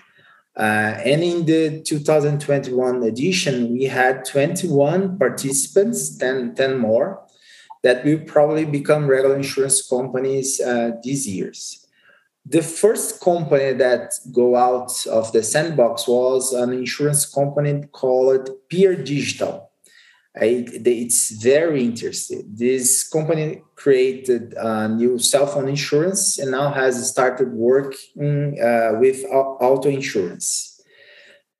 Uh, 0.57 0.99
and 1.05 1.23
in 1.23 1.45
the 1.45 1.81
2021 1.83 3.03
edition, 3.03 3.71
we 3.71 3.85
had 3.85 4.25
21 4.25 5.17
participants, 5.17 6.17
10, 6.17 6.55
10 6.55 6.77
more, 6.77 7.21
that 7.83 8.03
will 8.03 8.19
probably 8.19 8.65
become 8.65 9.07
regular 9.07 9.35
insurance 9.35 9.87
companies 9.87 10.59
uh, 10.59 10.91
these 11.03 11.27
years. 11.27 11.87
The 12.49 12.63
first 12.63 13.21
company 13.21 13.73
that 13.73 14.11
go 14.31 14.55
out 14.55 14.91
of 15.07 15.31
the 15.31 15.43
sandbox 15.43 16.07
was 16.07 16.51
an 16.53 16.73
insurance 16.73 17.25
company 17.25 17.83
called 17.91 18.49
Pier 18.69 18.95
Digital 18.95 19.69
I, 20.35 20.65
it's 20.85 21.31
very 21.31 21.83
interesting. 21.83 22.43
This 22.47 23.07
company 23.07 23.61
created 23.75 24.53
a 24.57 24.87
new 24.87 25.17
cell 25.17 25.47
phone 25.47 25.67
insurance 25.67 26.37
and 26.37 26.51
now 26.51 26.71
has 26.71 27.09
started 27.09 27.51
working 27.51 28.61
uh, 28.61 28.91
with 28.99 29.25
auto 29.25 29.89
insurance. 29.89 30.68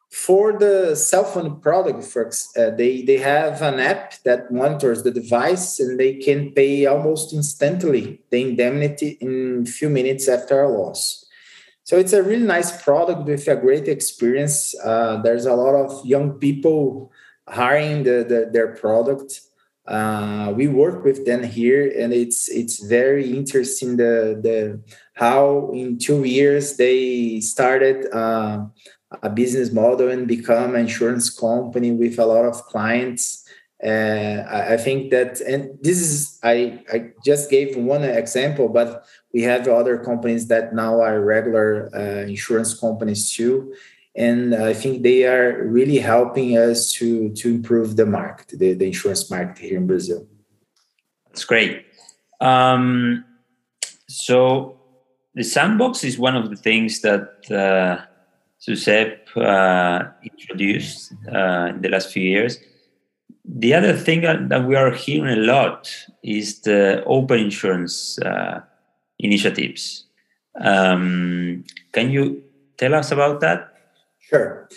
For 0.10 0.58
the 0.58 0.96
cell 0.96 1.24
phone 1.24 1.60
product, 1.62 2.04
for, 2.04 2.32
uh, 2.58 2.72
they, 2.72 3.04
they 3.04 3.18
have 3.18 3.62
an 3.62 3.80
app 3.80 4.16
that 4.24 4.52
monitors 4.52 5.04
the 5.04 5.12
device 5.12 5.80
and 5.80 6.00
they 6.00 6.16
can 6.16 6.52
pay 6.52 6.88
almost 6.88 7.32
instantly 7.32 8.20
the 8.32 8.42
indemnity 8.42 9.20
in 9.22 9.66
a 9.68 9.70
few 9.70 9.88
minutes 9.88 10.28
after 10.28 10.64
a 10.64 10.68
loss. 10.68 11.26
So 11.84 11.98
it's 11.98 12.14
a 12.14 12.22
really 12.22 12.46
nice 12.46 12.84
product 12.84 13.28
with 13.28 13.48
a 13.48 13.56
great 13.56 13.88
experience. 13.88 14.76
Uh, 14.84 15.22
there's 15.24 15.48
a 15.48 15.56
lot 15.56 15.74
of 15.74 16.06
young 16.06 16.34
people 16.34 17.12
hiring 17.48 18.04
the, 18.04 18.24
the 18.30 18.50
their 18.52 18.76
product. 18.76 19.42
Uh, 19.88 20.54
we 20.56 20.68
work 20.68 21.04
with 21.04 21.26
them 21.26 21.42
here, 21.42 21.92
and 21.98 22.14
it's 22.14 22.48
it's 22.48 22.84
very 22.84 23.36
interesting 23.36 23.98
the 23.98 24.40
the 24.40 24.80
how 25.14 25.72
in 25.74 25.98
two 25.98 26.24
years 26.26 26.78
they 26.78 27.40
started 27.40 28.06
uh, 28.14 28.66
a 29.24 29.30
business 29.30 29.72
model 29.72 30.10
and 30.10 30.28
become 30.28 30.76
an 30.76 30.82
insurance 30.82 31.30
company 31.30 31.92
with 31.92 32.20
a 32.20 32.26
lot 32.26 32.46
of 32.46 32.64
clients. 32.66 33.46
Uh, 33.84 34.44
I 34.50 34.78
think 34.78 35.10
that, 35.12 35.40
and 35.42 35.78
this 35.82 36.02
is 36.02 36.38
I 36.44 36.84
I 36.92 37.12
just 37.24 37.50
gave 37.50 37.78
one 37.78 38.04
example, 38.04 38.68
but 38.68 39.06
we 39.34 39.42
have 39.44 39.68
other 39.68 39.98
companies 39.98 40.48
that 40.48 40.74
now 40.74 41.02
are 41.02 41.22
regular 41.22 41.90
uh, 41.96 42.28
insurance 42.28 42.78
companies 42.78 43.32
too, 43.32 43.74
and 44.16 44.54
I 44.54 44.74
think 44.74 45.04
they 45.04 45.26
are 45.26 45.66
really 45.66 46.00
helping 46.00 46.58
us 46.58 46.92
to 46.94 47.30
to 47.36 47.50
improve 47.50 47.96
the 47.96 48.06
market, 48.06 48.60
the, 48.60 48.74
the 48.74 48.88
insurance 48.88 49.32
market 49.32 49.58
here 49.58 49.78
in 49.78 49.88
Brazil. 49.88 50.28
That's 51.28 51.46
great. 51.46 51.86
Um, 52.42 53.24
so 54.10 54.80
the 55.36 55.44
sandbox 55.44 56.04
is 56.04 56.20
one 56.20 56.36
of 56.36 56.50
the 56.50 56.58
things 56.58 57.00
that 57.02 57.50
uh, 57.50 58.06
uh, 58.68 60.04
introduced 60.24 61.14
uh, 61.34 61.68
in 61.70 61.82
the 61.82 61.90
last 61.90 62.12
few 62.12 62.24
years. 62.24 62.60
The 63.46 63.74
other 63.74 63.94
thing 63.94 64.22
that 64.22 64.66
we 64.68 64.76
are 64.76 64.92
hearing 64.92 65.40
a 65.40 65.42
lot 65.42 65.90
is 66.24 66.62
the 66.62 67.04
open 67.06 67.40
insurance 67.40 68.20
uh, 68.20 68.62
initiatives. 69.18 70.06
Um, 70.60 71.64
can 71.92 72.12
you 72.12 72.44
tell 72.78 72.94
us 72.94 73.12
about 73.12 73.40
that? 73.42 73.74
Sure. 74.20 74.70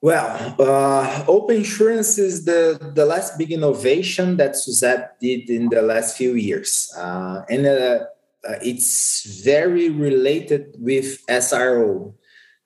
Well, 0.00 0.54
uh, 0.60 1.24
open 1.26 1.56
insurance 1.56 2.18
is 2.18 2.44
the, 2.44 2.78
the 2.94 3.04
last 3.04 3.36
big 3.36 3.50
innovation 3.50 4.36
that 4.36 4.52
SUSEP 4.52 5.18
did 5.20 5.50
in 5.50 5.68
the 5.68 5.82
last 5.82 6.16
few 6.16 6.34
years. 6.34 6.92
Uh, 6.96 7.42
and 7.50 7.66
uh, 7.66 8.04
uh 8.48 8.54
it's 8.62 9.42
very 9.44 9.90
related 9.90 10.76
with 10.78 11.26
SRO. 11.26 12.14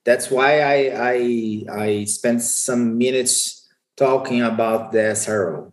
That's 0.04 0.30
why 0.30 0.60
I, 0.60 1.12
I, 1.12 1.64
I 1.70 2.04
spent 2.04 2.42
some 2.42 2.98
minutes 2.98 3.68
talking 3.96 4.42
about 4.42 4.92
the 4.92 4.98
SRO. 4.98 5.72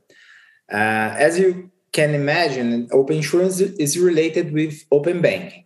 Uh, 0.71 1.15
as 1.17 1.39
you 1.39 1.71
can 1.91 2.13
imagine, 2.13 2.87
open 2.91 3.17
insurance 3.17 3.59
is 3.59 3.97
related 3.97 4.53
with 4.53 4.83
open 4.91 5.21
banking. 5.21 5.65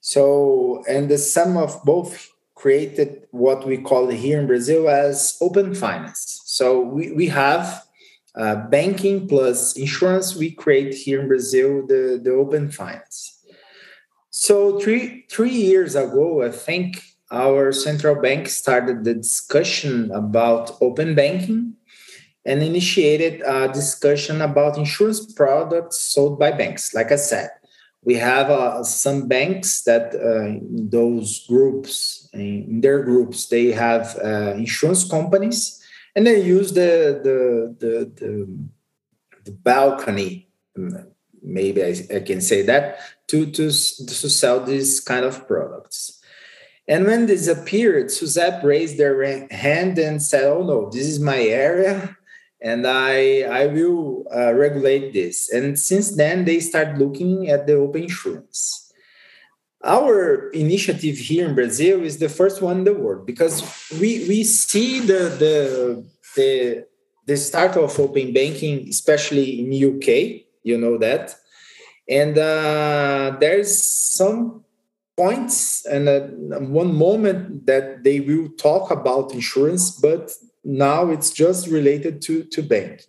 So, 0.00 0.84
and 0.88 1.08
the 1.08 1.18
sum 1.18 1.56
of 1.56 1.82
both 1.84 2.30
created 2.54 3.26
what 3.32 3.66
we 3.66 3.76
call 3.76 4.08
here 4.08 4.40
in 4.40 4.46
Brazil 4.46 4.88
as 4.88 5.36
open 5.40 5.74
finance. 5.74 6.42
So 6.44 6.80
we, 6.80 7.12
we 7.12 7.26
have 7.26 7.84
uh, 8.36 8.56
banking 8.68 9.26
plus 9.26 9.76
insurance. 9.76 10.36
We 10.36 10.52
create 10.52 10.94
here 10.94 11.20
in 11.20 11.28
Brazil 11.28 11.86
the, 11.86 12.20
the 12.22 12.32
open 12.32 12.70
finance. 12.70 13.32
So 14.30 14.78
three 14.78 15.24
three 15.30 15.50
years 15.50 15.96
ago, 15.96 16.42
I 16.42 16.50
think 16.50 17.02
our 17.30 17.72
central 17.72 18.14
bank 18.14 18.48
started 18.48 19.04
the 19.04 19.14
discussion 19.14 20.10
about 20.12 20.76
open 20.80 21.14
banking 21.14 21.74
and 22.44 22.62
initiated 22.62 23.42
a 23.42 23.68
discussion 23.68 24.40
about 24.40 24.78
insurance 24.78 25.32
products 25.32 25.98
sold 25.98 26.38
by 26.38 26.52
banks. 26.52 26.94
Like 26.94 27.10
I 27.10 27.16
said, 27.16 27.50
we 28.06 28.14
have 28.14 28.50
uh, 28.50 28.84
some 28.84 29.26
banks 29.26 29.82
that 29.82 30.14
uh, 30.14 30.60
those 30.70 31.44
groups 31.48 32.28
in 32.32 32.80
their 32.80 33.02
groups 33.02 33.48
they 33.48 33.72
have 33.72 34.16
uh, 34.22 34.54
insurance 34.56 35.08
companies 35.10 35.82
and 36.14 36.26
they 36.26 36.40
use 36.40 36.72
the 36.72 37.20
the 37.26 37.76
the, 37.80 38.12
the, 38.20 38.58
the 39.44 39.52
balcony 39.52 40.48
maybe 41.42 41.82
I, 41.82 41.94
I, 42.14 42.20
can 42.20 42.40
say 42.40 42.62
that 42.62 42.98
to, 43.28 43.46
to 43.46 43.64
to 43.66 44.28
sell 44.30 44.60
these 44.60 45.00
kind 45.00 45.24
of 45.24 45.46
products 45.48 46.15
and 46.88 47.04
when 47.04 47.26
this 47.26 47.48
appeared 47.48 48.06
SUSEP 48.06 48.62
raised 48.62 48.98
their 48.98 49.48
hand 49.50 49.98
and 49.98 50.22
said 50.22 50.44
oh 50.44 50.62
no 50.62 50.90
this 50.90 51.06
is 51.06 51.20
my 51.20 51.40
area 51.40 52.16
and 52.60 52.86
I 52.86 53.42
I 53.42 53.66
will 53.66 54.24
uh, 54.34 54.52
regulate 54.54 55.12
this. 55.12 55.50
And 55.52 55.78
since 55.78 56.16
then, 56.16 56.44
they 56.44 56.60
start 56.60 56.98
looking 56.98 57.48
at 57.48 57.66
the 57.66 57.74
open 57.74 58.04
insurance. 58.04 58.92
Our 59.84 60.50
initiative 60.50 61.16
here 61.16 61.46
in 61.46 61.54
Brazil 61.54 62.02
is 62.02 62.18
the 62.18 62.28
first 62.28 62.62
one 62.62 62.78
in 62.78 62.84
the 62.84 62.94
world 62.94 63.26
because 63.26 63.62
we 64.00 64.26
we 64.26 64.42
see 64.42 65.00
the 65.00 65.30
the 65.38 65.56
the 66.34 66.86
the 67.26 67.36
start 67.36 67.76
of 67.76 67.98
open 68.00 68.32
banking, 68.32 68.88
especially 68.88 69.60
in 69.60 69.70
UK. 69.70 70.42
You 70.64 70.78
know 70.78 70.98
that, 70.98 71.36
and 72.08 72.36
uh, 72.36 73.36
there's 73.38 73.70
some 73.80 74.65
points 75.16 75.84
and 75.86 76.08
uh, 76.08 76.20
one 76.58 76.94
moment 76.94 77.66
that 77.66 78.04
they 78.04 78.20
will 78.20 78.48
talk 78.58 78.90
about 78.90 79.32
insurance, 79.32 79.90
but 79.90 80.30
now 80.64 81.10
it's 81.10 81.30
just 81.30 81.68
related 81.68 82.20
to, 82.22 82.44
to 82.44 82.62
banking. 82.62 83.06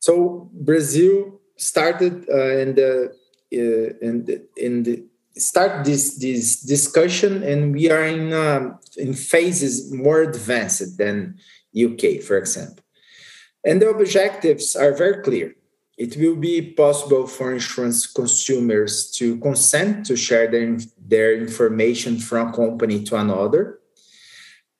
So 0.00 0.48
Brazil 0.52 1.40
started 1.56 2.28
uh, 2.30 2.56
in 2.58 2.74
the 2.74 3.12
uh, 3.50 4.06
in 4.06 4.24
the, 4.26 4.46
in 4.56 4.82
the 4.82 5.04
start 5.36 5.84
this 5.84 6.18
this 6.18 6.60
discussion, 6.60 7.42
and 7.42 7.74
we 7.74 7.90
are 7.90 8.04
in 8.04 8.32
um, 8.32 8.78
in 8.96 9.14
phases 9.14 9.92
more 9.92 10.22
advanced 10.22 10.98
than 10.98 11.38
UK, 11.74 12.20
for 12.22 12.36
example. 12.36 12.84
And 13.64 13.82
the 13.82 13.90
objectives 13.90 14.76
are 14.76 14.92
very 14.92 15.22
clear. 15.22 15.54
It 15.98 16.16
will 16.16 16.36
be 16.36 16.62
possible 16.62 17.26
for 17.26 17.52
insurance 17.52 18.06
consumers 18.06 19.10
to 19.18 19.36
consent 19.38 20.06
to 20.06 20.16
share 20.16 20.48
their, 20.48 20.78
their 20.96 21.34
information 21.34 22.18
from 22.18 22.52
company 22.52 23.02
to 23.04 23.16
another. 23.16 23.80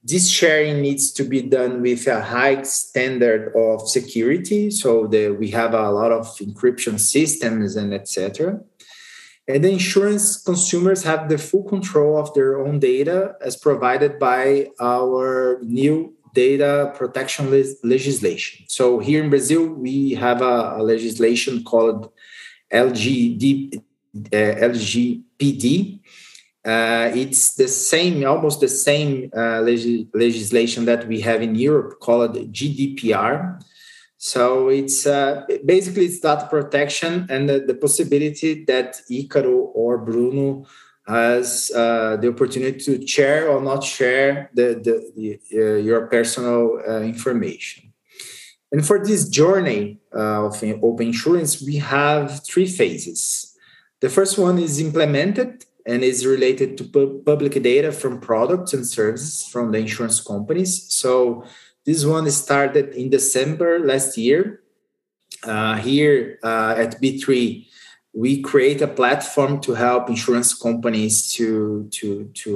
This 0.05 0.31
sharing 0.31 0.81
needs 0.81 1.11
to 1.15 1.25
be 1.25 1.43
done 1.43 1.83
with 1.83 2.07
a 2.07 2.23
high 2.23 2.63
standard 2.63 3.53
of 3.57 3.89
security, 3.89 4.71
so 4.71 5.09
that 5.09 5.37
we 5.41 5.51
have 5.51 5.75
a 5.75 5.91
lot 5.91 6.13
of 6.13 6.27
encryption 6.39 7.01
systems 7.01 7.75
and 7.75 7.93
etc. 7.93 8.61
And 9.49 9.65
the 9.65 9.71
insurance 9.71 10.41
consumers 10.41 11.03
have 11.03 11.29
the 11.29 11.39
full 11.39 11.65
control 11.65 12.17
of 12.17 12.33
their 12.35 12.61
own 12.61 12.79
data 12.79 13.35
as 13.41 13.57
provided 13.57 14.21
by 14.21 14.69
our 14.79 15.59
new 15.63 16.15
data 16.35 16.93
protection 16.97 17.51
legislation. 17.83 18.67
So 18.69 18.99
here 18.99 19.23
in 19.23 19.31
Brazil, 19.31 19.67
we 19.67 20.15
have 20.15 20.43
a, 20.43 20.77
a 20.79 20.83
legislation 20.83 21.65
called 21.65 22.11
LGD, 22.73 23.77
uh, 23.77 24.31
LGPD. 24.31 26.01
Uh, 26.65 27.11
it's 27.15 27.55
the 27.55 27.69
same, 27.69 28.27
almost 28.27 28.61
the 28.61 28.69
same 28.69 29.31
uh, 29.37 29.61
leg- 29.61 30.09
legislation 30.15 30.85
that 30.85 31.07
we 31.07 31.21
have 31.21 31.41
in 31.41 31.55
Europe 31.55 32.01
called 32.01 32.35
GDPR. 32.53 33.63
So 34.19 34.69
it's 34.69 35.07
uh, 35.07 35.47
basically 35.65 36.07
it's 36.07 36.21
data 36.21 36.51
protection 36.51 37.27
and 37.31 37.49
the, 37.49 37.61
the 37.61 37.75
possibility 37.75 38.65
that 38.65 39.01
Icaro 39.11 39.71
or 39.75 39.97
Bruno 39.99 40.67
has 41.09 41.73
uh, 41.75 42.17
the 42.21 42.29
opportunity 42.29 42.79
to 42.79 43.07
share 43.07 43.49
or 43.49 43.63
not 43.63 43.83
share 43.83 44.51
the, 44.53 44.79
the, 44.85 45.13
the 45.17 45.41
uh, 45.59 45.77
your 45.77 46.07
personal 46.07 46.81
uh, 46.87 47.01
information. 47.01 47.93
And 48.71 48.87
for 48.87 49.03
this 49.03 49.29
journey 49.29 49.99
uh, 50.15 50.47
of 50.47 50.63
open 50.83 51.07
insurance, 51.07 51.63
we 51.63 51.77
have 51.77 52.45
three 52.45 52.67
phases. 52.67 53.57
The 54.01 54.11
first 54.11 54.39
one 54.39 54.59
is 54.59 54.79
implemented 54.79 55.65
and 55.87 56.05
is 56.05 56.27
related 56.27 56.77
to 56.77 56.85
pu- 56.85 57.23
public 57.25 57.61
data 57.63 57.91
from 57.91 58.21
products 58.21 58.75
and 58.75 58.87
services 58.87 59.47
from 59.47 59.73
the 59.73 59.79
insurance 59.79 60.21
companies. 60.21 60.93
So 60.93 61.45
this 61.87 62.05
one 62.05 62.31
started 62.31 62.91
in 62.91 63.09
December 63.09 63.79
last 63.79 64.19
year. 64.19 64.61
Uh, 65.45 65.77
here 65.77 66.39
uh, 66.43 66.75
at 66.77 67.01
B3, 67.01 67.68
we 68.19 68.43
create 68.43 68.83
a 68.83 68.89
platform 68.89 69.61
to 69.61 69.75
help 69.75 70.11
insurance 70.11 70.53
companies 70.53 71.33
to 71.35 71.89
to 71.93 72.25
to 72.35 72.51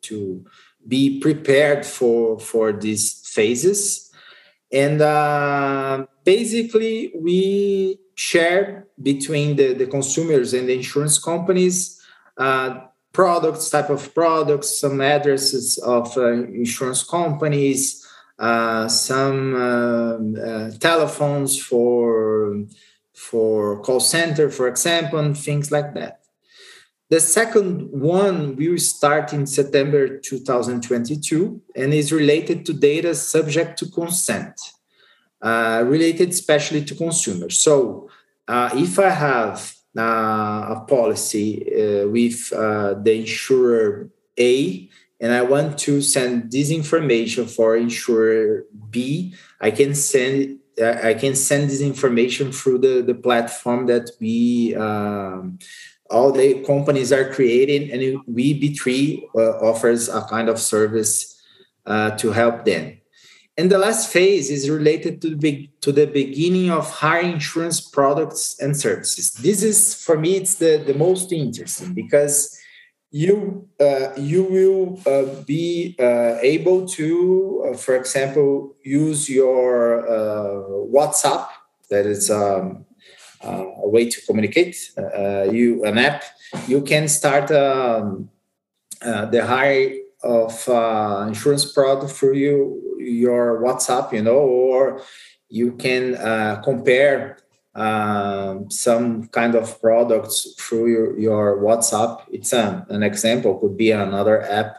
to 0.00 0.44
be 0.86 1.18
prepared 1.18 1.84
for 1.84 2.38
for 2.38 2.72
these 2.72 3.04
phases. 3.36 4.10
And 4.70 5.02
uh, 5.02 6.06
basically 6.24 7.12
we 7.18 7.98
share 8.14 8.86
between 9.02 9.56
the, 9.56 9.74
the 9.74 9.86
consumers 9.86 10.54
and 10.54 10.68
the 10.68 10.74
insurance 10.74 11.18
companies 11.18 12.00
uh, 12.38 12.70
products 13.12 13.70
type 13.70 13.90
of 13.90 14.14
products 14.14 14.80
some 14.80 15.00
addresses 15.00 15.78
of 15.78 16.16
uh, 16.16 16.32
insurance 16.62 17.02
companies 17.02 18.06
uh, 18.38 18.86
some 18.88 19.54
um, 19.56 20.36
uh, 20.36 20.70
telephones 20.78 21.60
for 21.60 22.64
for 23.14 23.80
call 23.82 24.00
center, 24.00 24.50
for 24.50 24.68
example, 24.68 25.18
and 25.18 25.36
things 25.36 25.70
like 25.70 25.94
that. 25.94 26.20
The 27.10 27.20
second 27.20 27.90
one 27.92 28.56
will 28.56 28.78
start 28.78 29.34
in 29.34 29.46
September 29.46 30.16
2022 30.16 31.60
and 31.76 31.92
is 31.92 32.10
related 32.10 32.64
to 32.64 32.72
data 32.72 33.14
subject 33.14 33.78
to 33.80 33.90
consent, 33.90 34.58
uh, 35.42 35.84
related 35.86 36.30
especially 36.30 36.82
to 36.86 36.94
consumers. 36.94 37.58
So, 37.58 38.08
uh, 38.48 38.70
if 38.72 38.98
I 38.98 39.10
have 39.10 39.74
uh, 39.96 40.76
a 40.76 40.84
policy 40.88 41.62
uh, 41.68 42.08
with 42.08 42.48
the 42.48 43.14
insurer 43.14 44.08
A 44.38 44.88
and 45.20 45.32
I 45.32 45.42
want 45.42 45.78
to 45.80 46.00
send 46.00 46.50
this 46.50 46.70
information 46.70 47.46
for 47.46 47.76
insurer 47.76 48.64
B, 48.90 49.34
I 49.60 49.70
can 49.70 49.94
send 49.94 50.60
I 50.82 51.14
can 51.14 51.34
send 51.34 51.70
this 51.70 51.80
information 51.80 52.52
through 52.52 52.78
the, 52.78 53.02
the 53.02 53.14
platform 53.14 53.86
that 53.86 54.10
we 54.20 54.74
um, 54.74 55.58
all 56.10 56.30
the 56.30 56.62
companies 56.64 57.10
are 57.12 57.32
creating, 57.32 57.90
and 57.90 58.20
we 58.26 58.60
B3 58.60 59.22
uh, 59.34 59.38
offers 59.66 60.08
a 60.08 60.22
kind 60.22 60.48
of 60.48 60.58
service 60.58 61.42
uh, 61.86 62.10
to 62.18 62.30
help 62.32 62.64
them. 62.64 62.98
And 63.56 63.70
the 63.70 63.78
last 63.78 64.10
phase 64.10 64.50
is 64.50 64.70
related 64.70 65.20
to 65.22 65.36
the, 65.36 65.68
to 65.82 65.92
the 65.92 66.06
beginning 66.06 66.70
of 66.70 66.88
high 66.90 67.20
insurance 67.20 67.80
products 67.80 68.56
and 68.60 68.76
services. 68.76 69.32
This 69.32 69.62
is 69.62 69.94
for 69.94 70.18
me, 70.18 70.36
it's 70.36 70.54
the, 70.54 70.82
the 70.86 70.94
most 70.94 71.32
interesting 71.32 71.92
because 71.92 72.58
you 73.12 73.68
uh, 73.78 74.08
you 74.16 74.42
will 74.44 75.00
uh, 75.06 75.42
be 75.42 75.94
uh, 76.00 76.38
able 76.40 76.86
to, 76.86 77.68
uh, 77.68 77.76
for 77.76 77.94
example, 77.94 78.74
use 78.82 79.28
your 79.28 80.08
uh, 80.08 80.62
WhatsApp. 80.90 81.46
That 81.90 82.06
is 82.06 82.30
um, 82.30 82.86
uh, 83.44 83.64
a 83.84 83.88
way 83.88 84.08
to 84.08 84.20
communicate. 84.22 84.92
you 85.52 85.84
an 85.84 85.98
app. 85.98 86.24
You 86.66 86.80
can 86.82 87.06
start 87.06 87.50
um, 87.50 88.30
the 89.00 89.44
hire 89.46 89.92
of 90.22 90.52
insurance 91.28 91.70
product 91.70 92.12
through 92.12 92.36
you 92.36 92.96
your 92.98 93.60
WhatsApp. 93.62 94.12
You 94.14 94.22
know, 94.22 94.38
or 94.38 95.02
you 95.50 95.72
can 95.72 96.16
compare 96.62 97.41
um, 97.74 98.70
some 98.70 99.28
kind 99.28 99.54
of 99.54 99.80
products 99.80 100.54
through 100.58 100.90
your, 100.90 101.18
your 101.18 101.62
WhatsApp. 101.62 102.22
It's 102.30 102.52
a, 102.52 102.86
an 102.88 103.02
example, 103.02 103.58
could 103.58 103.76
be 103.76 103.90
another 103.92 104.42
app, 104.42 104.76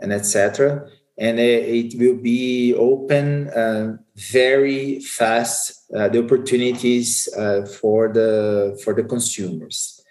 and 0.00 0.12
etc. 0.12 0.88
And 1.18 1.38
it, 1.38 1.94
it, 1.94 2.00
will 2.00 2.20
be 2.20 2.74
open 2.74 3.48
uh, 3.48 3.96
very 4.16 5.00
fast. 5.00 5.78
Uh, 5.94 6.08
the 6.08 6.24
opportunities 6.24 7.28
uh, 7.36 7.66
for 7.66 8.08
the 8.08 8.80
for 8.82 8.94
the 8.94 9.04
consumers. 9.04 10.02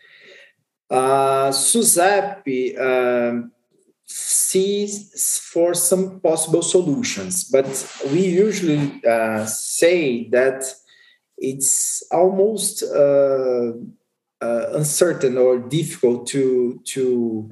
Uh, 0.90 1.52
um, 2.80 3.52
sees 4.06 5.40
for 5.52 5.74
some 5.74 6.20
possible 6.20 6.62
solutions, 6.62 7.46
but 7.46 7.66
we 8.12 8.26
usually 8.28 9.02
uh, 9.06 9.46
say 9.46 10.30
that 10.30 10.64
it's 11.42 12.04
almost 12.12 12.84
uh, 12.84 13.72
uh, 14.42 14.66
uncertain 14.74 15.38
or 15.38 15.60
difficult 15.60 16.28
to 16.28 16.80
to 16.86 17.52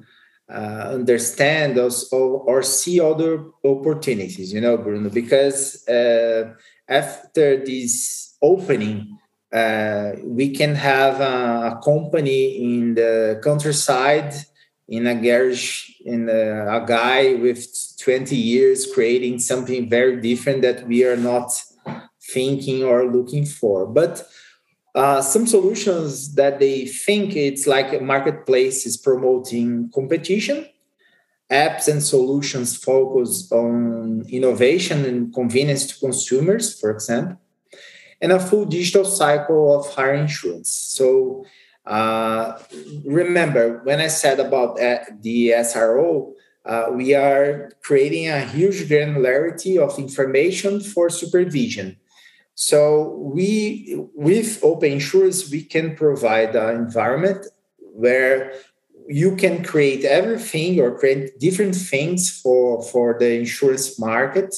uh, 0.50 0.92
understand 0.94 1.78
or, 1.78 1.92
or, 2.12 2.64
see 2.64 3.00
other 3.00 3.46
opportunities. 3.64 4.52
You 4.52 4.62
know, 4.62 4.78
Bruno, 4.78 5.10
because 5.10 5.88
uh, 5.88 6.54
after 6.88 7.64
this 7.64 8.36
opening. 8.42 9.16
Uh, 9.52 10.12
we 10.24 10.54
can 10.54 10.76
have 10.76 11.20
a, 11.22 11.76
a, 11.76 11.82
company 11.84 12.64
in 12.64 12.94
the 12.94 13.42
countryside 13.44 14.32
in 14.88 15.08
a 15.08 15.16
garage 15.16 15.90
in 16.06 16.30
a, 16.30 16.78
a 16.78 16.86
guy 16.86 17.34
with 17.34 17.66
20 18.00 18.36
years 18.36 18.86
creating 18.94 19.40
something 19.40 19.90
very 19.90 20.22
different 20.22 20.62
that 20.62 20.88
we 20.88 21.04
are 21.04 21.18
not 21.18 21.52
thinking 22.34 22.84
or 22.84 23.12
looking 23.12 23.46
for. 23.46 23.86
But 23.86 24.28
uh, 24.96 25.22
some 25.22 25.46
solutions 25.46 26.34
that 26.36 26.60
they 26.60 26.86
think 26.86 27.36
it's 27.36 27.68
like 27.68 27.94
a 27.94 28.00
marketplace 28.00 28.86
is 28.86 28.98
promoting 28.98 29.92
competition. 29.94 30.68
Apps 31.52 31.88
and 31.88 32.04
solutions 32.04 32.76
focus 32.76 33.52
on 33.52 34.24
innovation 34.30 35.06
and 35.06 35.34
convenience 35.34 35.88
to 35.88 36.00
consumers, 36.00 36.80
for 36.80 36.92
example, 36.92 37.40
and 38.22 38.32
a 38.32 38.40
full 38.40 38.66
digital 38.66 39.06
cycle 39.06 39.80
of 39.80 39.92
higher 39.94 40.14
insurance. 40.14 40.72
So 40.72 41.46
uh, 41.86 42.60
remember, 43.04 43.82
when 43.84 44.00
I 44.00 44.08
said 44.08 44.40
about 44.40 44.80
uh, 44.80 45.00
the 45.22 45.50
SRO, 45.58 46.34
uh, 46.66 46.88
we 46.92 47.16
are 47.16 47.72
creating 47.82 48.28
a 48.28 48.42
huge 48.42 48.88
granularity 48.88 49.80
of 49.80 49.98
information 49.98 50.82
for 50.82 51.10
supervision 51.10 51.98
so 52.62 53.16
we, 53.22 53.96
with 54.14 54.62
open 54.62 54.92
insurance, 54.92 55.50
we 55.50 55.64
can 55.64 55.96
provide 55.96 56.58
an 56.58 56.76
environment 56.76 57.46
where 57.78 58.52
you 59.08 59.38
can 59.38 59.64
create 59.64 60.04
everything 60.04 60.78
or 60.78 61.00
create 61.00 61.40
different 61.40 61.74
things 61.74 62.30
for, 62.30 62.84
for 62.84 63.16
the 63.18 63.34
insurance 63.40 63.98
market. 63.98 64.54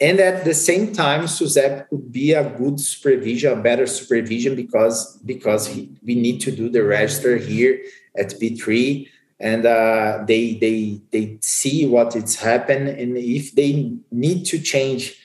And 0.00 0.20
at 0.20 0.46
the 0.46 0.54
same 0.54 0.94
time, 0.94 1.24
SUSEP 1.24 1.90
could 1.90 2.10
be 2.10 2.32
a 2.32 2.48
good 2.48 2.80
supervision, 2.80 3.58
a 3.58 3.62
better 3.62 3.86
supervision 3.86 4.56
because 4.56 5.18
because 5.26 5.68
we 5.68 6.14
need 6.14 6.40
to 6.40 6.50
do 6.50 6.70
the 6.70 6.82
register 6.82 7.36
here 7.36 7.78
at 8.16 8.40
B3 8.40 9.06
and 9.38 9.66
uh, 9.66 10.24
they 10.26 10.54
they 10.54 11.02
they 11.12 11.36
see 11.42 11.86
what 11.86 12.16
it's 12.16 12.36
happened 12.36 12.88
and 12.88 13.18
if 13.18 13.54
they 13.54 13.92
need 14.10 14.46
to 14.46 14.58
change 14.58 15.17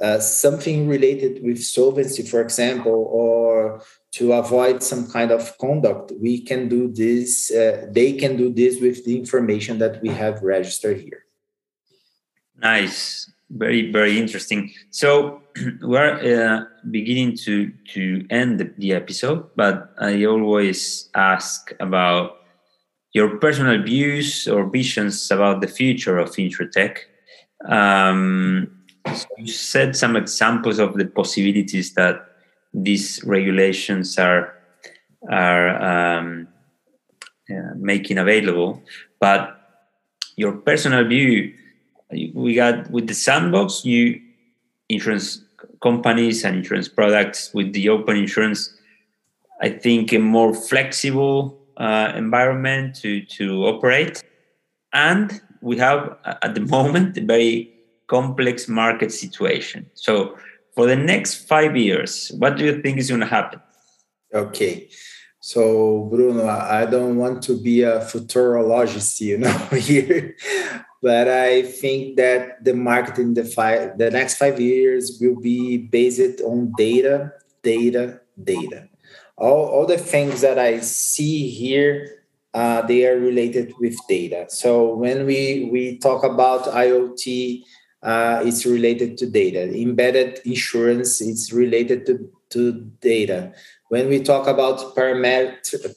uh, 0.00 0.18
something 0.18 0.88
related 0.88 1.42
with 1.42 1.62
solvency 1.62 2.22
for 2.22 2.40
example 2.40 3.08
or 3.10 3.82
to 4.12 4.32
avoid 4.32 4.82
some 4.82 5.06
kind 5.10 5.30
of 5.30 5.56
conduct 5.58 6.12
we 6.20 6.40
can 6.40 6.68
do 6.68 6.88
this 6.92 7.50
uh, 7.50 7.86
they 7.90 8.12
can 8.12 8.36
do 8.36 8.52
this 8.52 8.80
with 8.80 9.04
the 9.04 9.16
information 9.16 9.78
that 9.78 10.00
we 10.02 10.08
have 10.08 10.42
registered 10.42 10.98
here. 10.98 11.24
Nice. 12.56 13.30
Very 13.50 13.90
very 13.90 14.18
interesting. 14.18 14.72
So 14.90 15.42
we're 15.82 16.16
uh, 16.22 16.64
beginning 16.90 17.36
to 17.44 17.72
to 17.94 18.24
end 18.30 18.74
the 18.78 18.92
episode 18.92 19.50
but 19.56 19.92
i 19.98 20.24
always 20.24 21.10
ask 21.14 21.72
about 21.80 22.40
your 23.12 23.38
personal 23.38 23.82
views 23.82 24.46
or 24.46 24.68
visions 24.70 25.30
about 25.30 25.60
the 25.60 25.66
future 25.66 26.18
of 26.18 26.30
InsurTech. 26.30 26.98
Um, 27.66 28.79
so 29.06 29.26
you 29.38 29.46
said 29.52 29.96
some 29.96 30.16
examples 30.16 30.78
of 30.78 30.94
the 30.94 31.06
possibilities 31.06 31.94
that 31.94 32.26
these 32.72 33.22
regulations 33.24 34.18
are 34.18 34.54
are 35.28 35.68
um, 35.82 36.48
uh, 37.50 37.74
making 37.76 38.16
available, 38.18 38.82
but 39.20 39.60
your 40.36 40.52
personal 40.52 41.04
view, 41.04 41.52
we 42.32 42.54
got 42.54 42.90
with 42.90 43.06
the 43.06 43.14
sandbox, 43.14 43.84
you 43.84 44.20
insurance 44.88 45.42
companies 45.82 46.44
and 46.44 46.56
insurance 46.56 46.88
products 46.88 47.52
with 47.54 47.72
the 47.72 47.88
open 47.88 48.16
insurance. 48.16 48.72
I 49.60 49.70
think 49.70 50.12
a 50.12 50.18
more 50.18 50.54
flexible 50.54 51.58
uh, 51.76 52.12
environment 52.14 52.96
to, 52.96 53.22
to 53.22 53.66
operate. 53.66 54.22
And 54.92 55.40
we 55.60 55.76
have 55.78 56.16
at 56.24 56.54
the 56.54 56.60
moment 56.76 57.16
a 57.16 57.20
very 57.22 57.72
complex 58.10 58.68
market 58.68 59.12
situation. 59.12 59.86
So, 59.94 60.36
for 60.74 60.86
the 60.86 60.96
next 60.96 61.48
five 61.48 61.76
years, 61.76 62.32
what 62.38 62.56
do 62.56 62.64
you 62.64 62.82
think 62.82 62.98
is 62.98 63.08
going 63.08 63.20
to 63.20 63.26
happen? 63.38 63.60
Okay. 64.34 64.88
So, 65.40 66.08
Bruno, 66.10 66.46
I 66.46 66.84
don't 66.86 67.16
want 67.16 67.42
to 67.44 67.54
be 67.60 67.82
a 67.82 68.00
futurologist, 68.00 69.20
you 69.20 69.38
know, 69.38 69.56
here, 69.72 70.36
but 71.00 71.28
I 71.28 71.62
think 71.62 72.16
that 72.16 72.64
the 72.64 72.74
market 72.74 73.18
in 73.18 73.34
the 73.34 73.44
five, 73.44 73.96
the 73.98 74.10
next 74.10 74.36
five 74.36 74.60
years 74.60 75.18
will 75.20 75.40
be 75.40 75.78
based 75.78 76.40
on 76.42 76.72
data, 76.76 77.32
data, 77.62 78.20
data 78.42 78.90
all, 79.40 79.66
all 79.66 79.86
the 79.86 79.98
things 79.98 80.42
that 80.42 80.58
I 80.58 80.80
see 80.80 81.48
here, 81.48 82.22
uh, 82.52 82.82
they 82.82 83.06
are 83.06 83.18
related 83.18 83.72
with 83.80 83.96
data. 84.08 84.46
So 84.48 84.94
when 84.94 85.24
we, 85.24 85.68
we 85.72 85.98
talk 85.98 86.22
about 86.22 86.64
IoT, 86.64 87.64
uh, 88.02 88.42
it's 88.44 88.64
related 88.64 89.18
to 89.18 89.26
data. 89.26 89.74
Embedded 89.74 90.40
insurance, 90.44 91.20
it's 91.20 91.52
related 91.52 92.06
to, 92.06 92.30
to 92.50 92.72
data. 93.00 93.52
When 93.88 94.08
we 94.08 94.22
talk 94.22 94.46
about 94.46 94.94
parametric, 94.94 95.88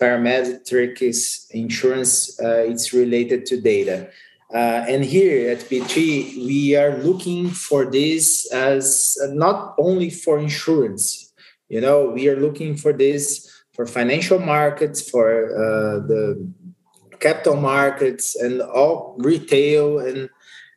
insurance, 1.52 2.40
uh, 2.40 2.66
it's 2.68 2.94
related 2.94 3.46
to 3.48 3.62
data. 3.62 4.10
Uh, 4.54 4.86
and 4.88 5.04
here 5.04 5.50
at 5.50 5.60
B3, 5.60 6.46
we 6.46 6.76
are 6.76 6.98
looking 6.98 7.50
for 7.50 7.86
this 7.86 8.52
as 8.52 9.18
not 9.32 9.74
only 9.80 10.10
for 10.10 10.38
insurance, 10.38 11.34
you 11.70 11.82
know, 11.82 12.10
we 12.10 12.28
are 12.30 12.36
looking 12.36 12.76
for 12.76 12.94
this 12.94 13.50
for 13.74 13.88
financial 13.88 14.38
markets, 14.38 15.10
for 15.10 15.50
uh, 15.50 16.06
the 16.06 16.48
capital 17.20 17.56
markets, 17.56 18.36
and 18.36 18.62
all 18.62 19.16
retail 19.18 19.98
and 20.00 20.30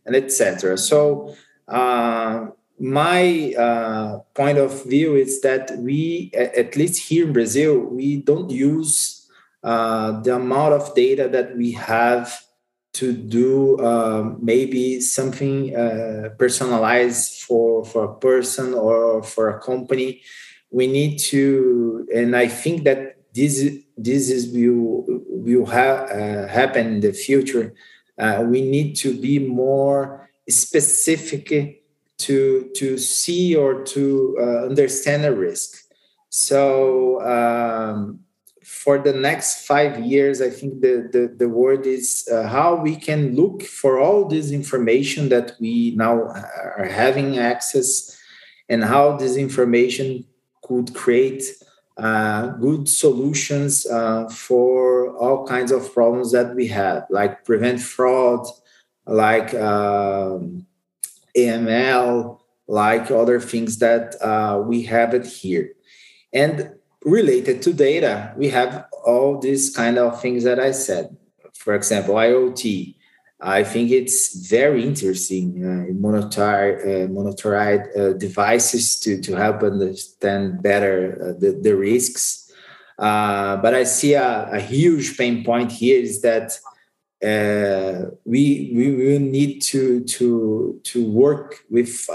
and 0.07 0.16
etc. 0.16 0.79
So 0.79 1.35
uh, 1.69 2.47
my 2.79 3.55
uh, 3.59 4.19
point 4.35 4.59
of 4.59 4.85
view 4.87 5.16
is 5.16 5.40
that 5.42 5.77
we, 5.79 6.31
at 6.35 6.77
least 6.77 7.09
here 7.09 7.27
in 7.27 7.33
Brazil, 7.33 7.79
we 7.79 8.19
don't 8.19 8.51
use 8.51 9.29
uh, 9.62 10.21
the 10.21 10.37
amount 10.37 10.75
of 10.75 10.95
data 10.95 11.29
that 11.29 11.57
we 11.57 11.73
have 11.73 12.40
to 12.95 13.12
do 13.12 13.77
uh, 13.79 14.33
maybe 14.40 15.01
something 15.01 15.77
uh, 15.77 16.31
personalized 16.38 17.42
for 17.42 17.85
for 17.85 18.05
a 18.05 18.14
person 18.14 18.73
or 18.73 19.23
for 19.23 19.51
a 19.51 19.61
company 19.61 20.23
we 20.71 20.87
need 20.87 21.19
to, 21.19 22.07
and 22.14 22.37
I 22.37 22.49
think 22.49 22.85
that 22.85 23.16
this 23.35 23.64
this 23.97 24.31
is 24.31 24.53
will 24.53 25.05
will 25.29 25.66
ha- 25.66 26.07
uh, 26.11 26.49
happen 26.49 26.87
in 26.87 27.01
the 27.01 27.12
future. 27.12 27.75
Uh, 28.18 28.44
we 28.46 28.62
need 28.62 28.96
to 28.96 29.18
be 29.20 29.38
more 29.38 30.29
specific 30.48 31.83
to 32.18 32.70
to 32.74 32.96
see 32.96 33.55
or 33.55 33.83
to 33.85 34.37
uh, 34.40 34.66
understand 34.66 35.24
a 35.24 35.33
risk. 35.33 35.85
So 36.31 37.20
um, 37.22 38.20
for 38.64 38.98
the 38.98 39.12
next 39.12 39.66
five 39.66 40.00
years, 40.00 40.40
I 40.40 40.50
think 40.50 40.81
the 40.81 41.09
the, 41.12 41.35
the 41.37 41.48
word 41.48 41.87
is 41.87 42.29
uh, 42.33 42.48
how 42.48 42.76
we 42.76 42.96
can 42.96 43.37
look 43.37 43.62
for 43.62 44.00
all 44.00 44.26
this 44.29 44.50
information 44.50 45.29
that 45.29 45.52
we 45.61 45.94
now 45.96 46.14
are 46.79 46.88
having 46.90 47.38
access, 47.38 48.16
and 48.68 48.85
how 48.85 49.16
this 49.16 49.37
information 49.37 50.24
could 50.62 50.94
create 50.94 51.42
uh, 51.97 52.49
good 52.49 52.89
solutions 52.89 53.87
uh, 53.87 54.29
for 54.29 55.17
all 55.17 55.47
kinds 55.47 55.73
of 55.73 55.93
problems 55.95 56.33
that 56.33 56.55
we 56.55 56.67
have, 56.69 57.07
like 57.11 57.45
prevent 57.45 57.81
fraud, 57.81 58.47
like 59.07 59.55
um, 59.55 60.67
AML, 61.37 62.41
like 62.67 63.11
other 63.11 63.41
things 63.41 63.79
that 63.79 64.21
uh, 64.21 64.61
we 64.61 64.83
have 64.83 65.15
it 65.15 65.27
here. 65.27 65.73
And 66.33 66.75
related 67.05 67.63
to 67.63 67.73
data, 67.73 68.35
we 68.37 68.49
have 68.49 68.87
all 69.05 69.39
these 69.39 69.75
kind 69.75 69.97
of 69.97 70.21
things 70.21 70.45
that 70.45 70.61
I 70.61 70.73
said. 70.73 71.17
For 71.55 71.75
example, 71.75 72.17
IoT, 72.17 72.96
I 73.40 73.64
think 73.64 73.90
it's 73.90 74.49
very 74.49 74.83
interesting 74.83 75.62
uh, 75.62 75.92
monitor 75.92 77.09
uh, 77.94 78.01
uh, 78.01 78.12
devices 78.14 78.99
to 79.01 79.20
to 79.20 79.37
help 79.37 79.62
understand 79.62 80.62
better 80.62 81.18
uh, 81.20 81.40
the, 81.40 81.61
the 81.62 81.77
risks. 81.77 82.51
Uh, 82.99 83.59
but 83.59 83.75
I 83.75 83.85
see 83.85 84.14
a, 84.14 84.49
a, 84.53 84.59
huge 84.59 85.18
pain 85.18 85.44
point 85.44 85.70
here 85.70 86.01
is 86.01 86.22
that 86.22 86.59
uh, 87.22 88.11
we 88.25 88.72
we 88.75 88.94
will 88.94 89.20
need 89.20 89.61
to 89.64 90.03
to 90.05 90.81
to 90.85 91.07
work 91.07 91.62
with 91.68 92.09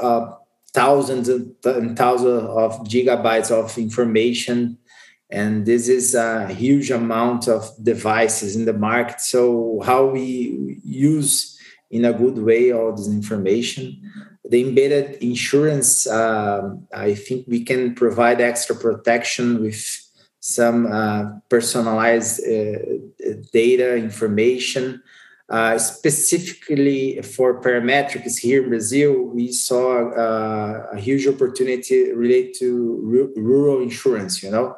thousands 0.74 1.30
and 1.30 1.96
thousands 1.96 2.44
of 2.50 2.80
gigabytes 2.88 3.52
of 3.52 3.78
information 3.78 4.80
and 5.32 5.66
this 5.66 5.88
is 5.88 6.14
a 6.14 6.48
huge 6.48 6.92
amount 6.92 7.48
of 7.48 7.70
devices 7.82 8.56
in 8.56 8.66
the 8.66 8.74
market 8.74 9.22
so 9.22 9.82
how 9.86 10.06
we 10.06 10.80
use 10.84 11.58
in 11.90 12.06
a 12.06 12.14
good 12.14 12.38
way 12.38 12.72
all 12.72 12.94
this 12.94 13.08
information 13.08 14.02
the 14.50 14.62
embedded 14.68 15.22
insurance 15.22 16.08
uh, 16.08 16.76
i 16.94 17.14
think 17.14 17.46
we 17.48 17.64
can 17.64 17.96
provide 17.96 18.42
extra 18.42 18.76
protection 18.76 19.62
with 19.62 19.82
some 20.40 20.92
uh, 20.92 21.24
personalized 21.50 22.42
uh, 22.42 22.80
data 23.54 23.96
information 23.96 25.02
uh, 25.52 25.78
specifically 25.78 27.22
for 27.22 27.60
parametrics 27.60 28.38
here 28.38 28.64
in 28.64 28.70
Brazil, 28.70 29.22
we 29.24 29.52
saw 29.52 30.10
uh, 30.12 30.88
a 30.94 30.98
huge 30.98 31.28
opportunity 31.28 32.14
related 32.14 32.56
to 32.58 33.32
rural 33.36 33.82
insurance. 33.82 34.42
You 34.42 34.52
know, 34.52 34.78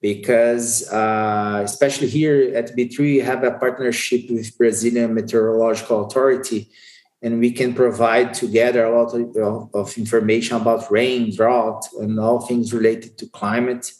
because 0.00 0.90
uh, 0.92 1.62
especially 1.64 2.08
here 2.08 2.52
at 2.54 2.76
B3, 2.76 2.98
we 2.98 3.18
have 3.18 3.44
a 3.44 3.52
partnership 3.52 4.30
with 4.30 4.56
Brazilian 4.58 5.14
Meteorological 5.14 6.06
Authority, 6.06 6.70
and 7.22 7.40
we 7.40 7.50
can 7.50 7.74
provide 7.74 8.34
together 8.34 8.84
a 8.84 9.02
lot 9.02 9.14
of, 9.14 9.74
of 9.74 9.98
information 9.98 10.56
about 10.56 10.90
rain, 10.90 11.34
drought, 11.34 11.84
and 12.00 12.20
all 12.20 12.40
things 12.40 12.72
related 12.72 13.16
to 13.18 13.26
climate. 13.30 13.90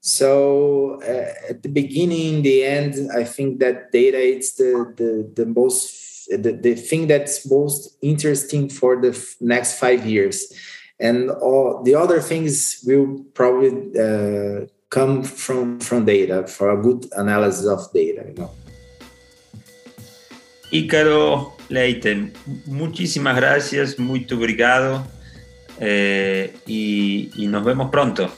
So 0.00 1.00
uh, 1.02 1.50
at 1.50 1.62
the 1.62 1.68
beginning, 1.68 2.42
the 2.42 2.64
end, 2.64 3.10
I 3.14 3.24
think 3.24 3.60
that 3.60 3.92
data 3.92 4.18
is 4.18 4.54
the, 4.56 4.92
the, 4.96 5.30
the 5.34 5.46
most 5.46 6.02
the, 6.30 6.52
the 6.52 6.74
thing 6.74 7.06
that's 7.06 7.48
most 7.50 7.98
interesting 8.00 8.70
for 8.70 8.98
the 9.00 9.12
next 9.42 9.78
five 9.78 10.06
years 10.06 10.52
and 10.98 11.30
all 11.30 11.82
the 11.82 11.94
other 11.94 12.20
things 12.20 12.82
will 12.86 13.24
probably 13.34 13.70
uh, 13.98 14.66
come 14.94 15.24
from 15.24 15.80
from 15.80 16.04
data 16.04 16.46
for 16.46 16.70
a 16.70 16.76
good 16.76 17.06
analysis 17.16 17.66
of 17.66 17.80
data 17.92 18.22
you 18.28 18.34
know 18.34 18.50
Ícaro 20.70 21.52
Leiten, 21.68 22.32
muchísimas 22.66 23.36
gracias, 23.36 23.98
muito 23.98 24.34
obrigado. 24.36 25.04
eh, 25.80 26.54
y, 26.66 27.30
y 27.36 27.46
nos 27.46 27.64
vemos 27.64 27.90
pronto. 27.90 28.30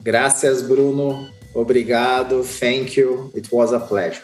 Gracias, 0.00 0.66
Bruno. 0.68 1.30
Obrigado. 1.54 2.42
Thank 2.42 2.96
you. 2.96 3.30
It 3.34 3.48
was 3.50 3.72
a 3.72 3.80
pleasure. 3.80 4.22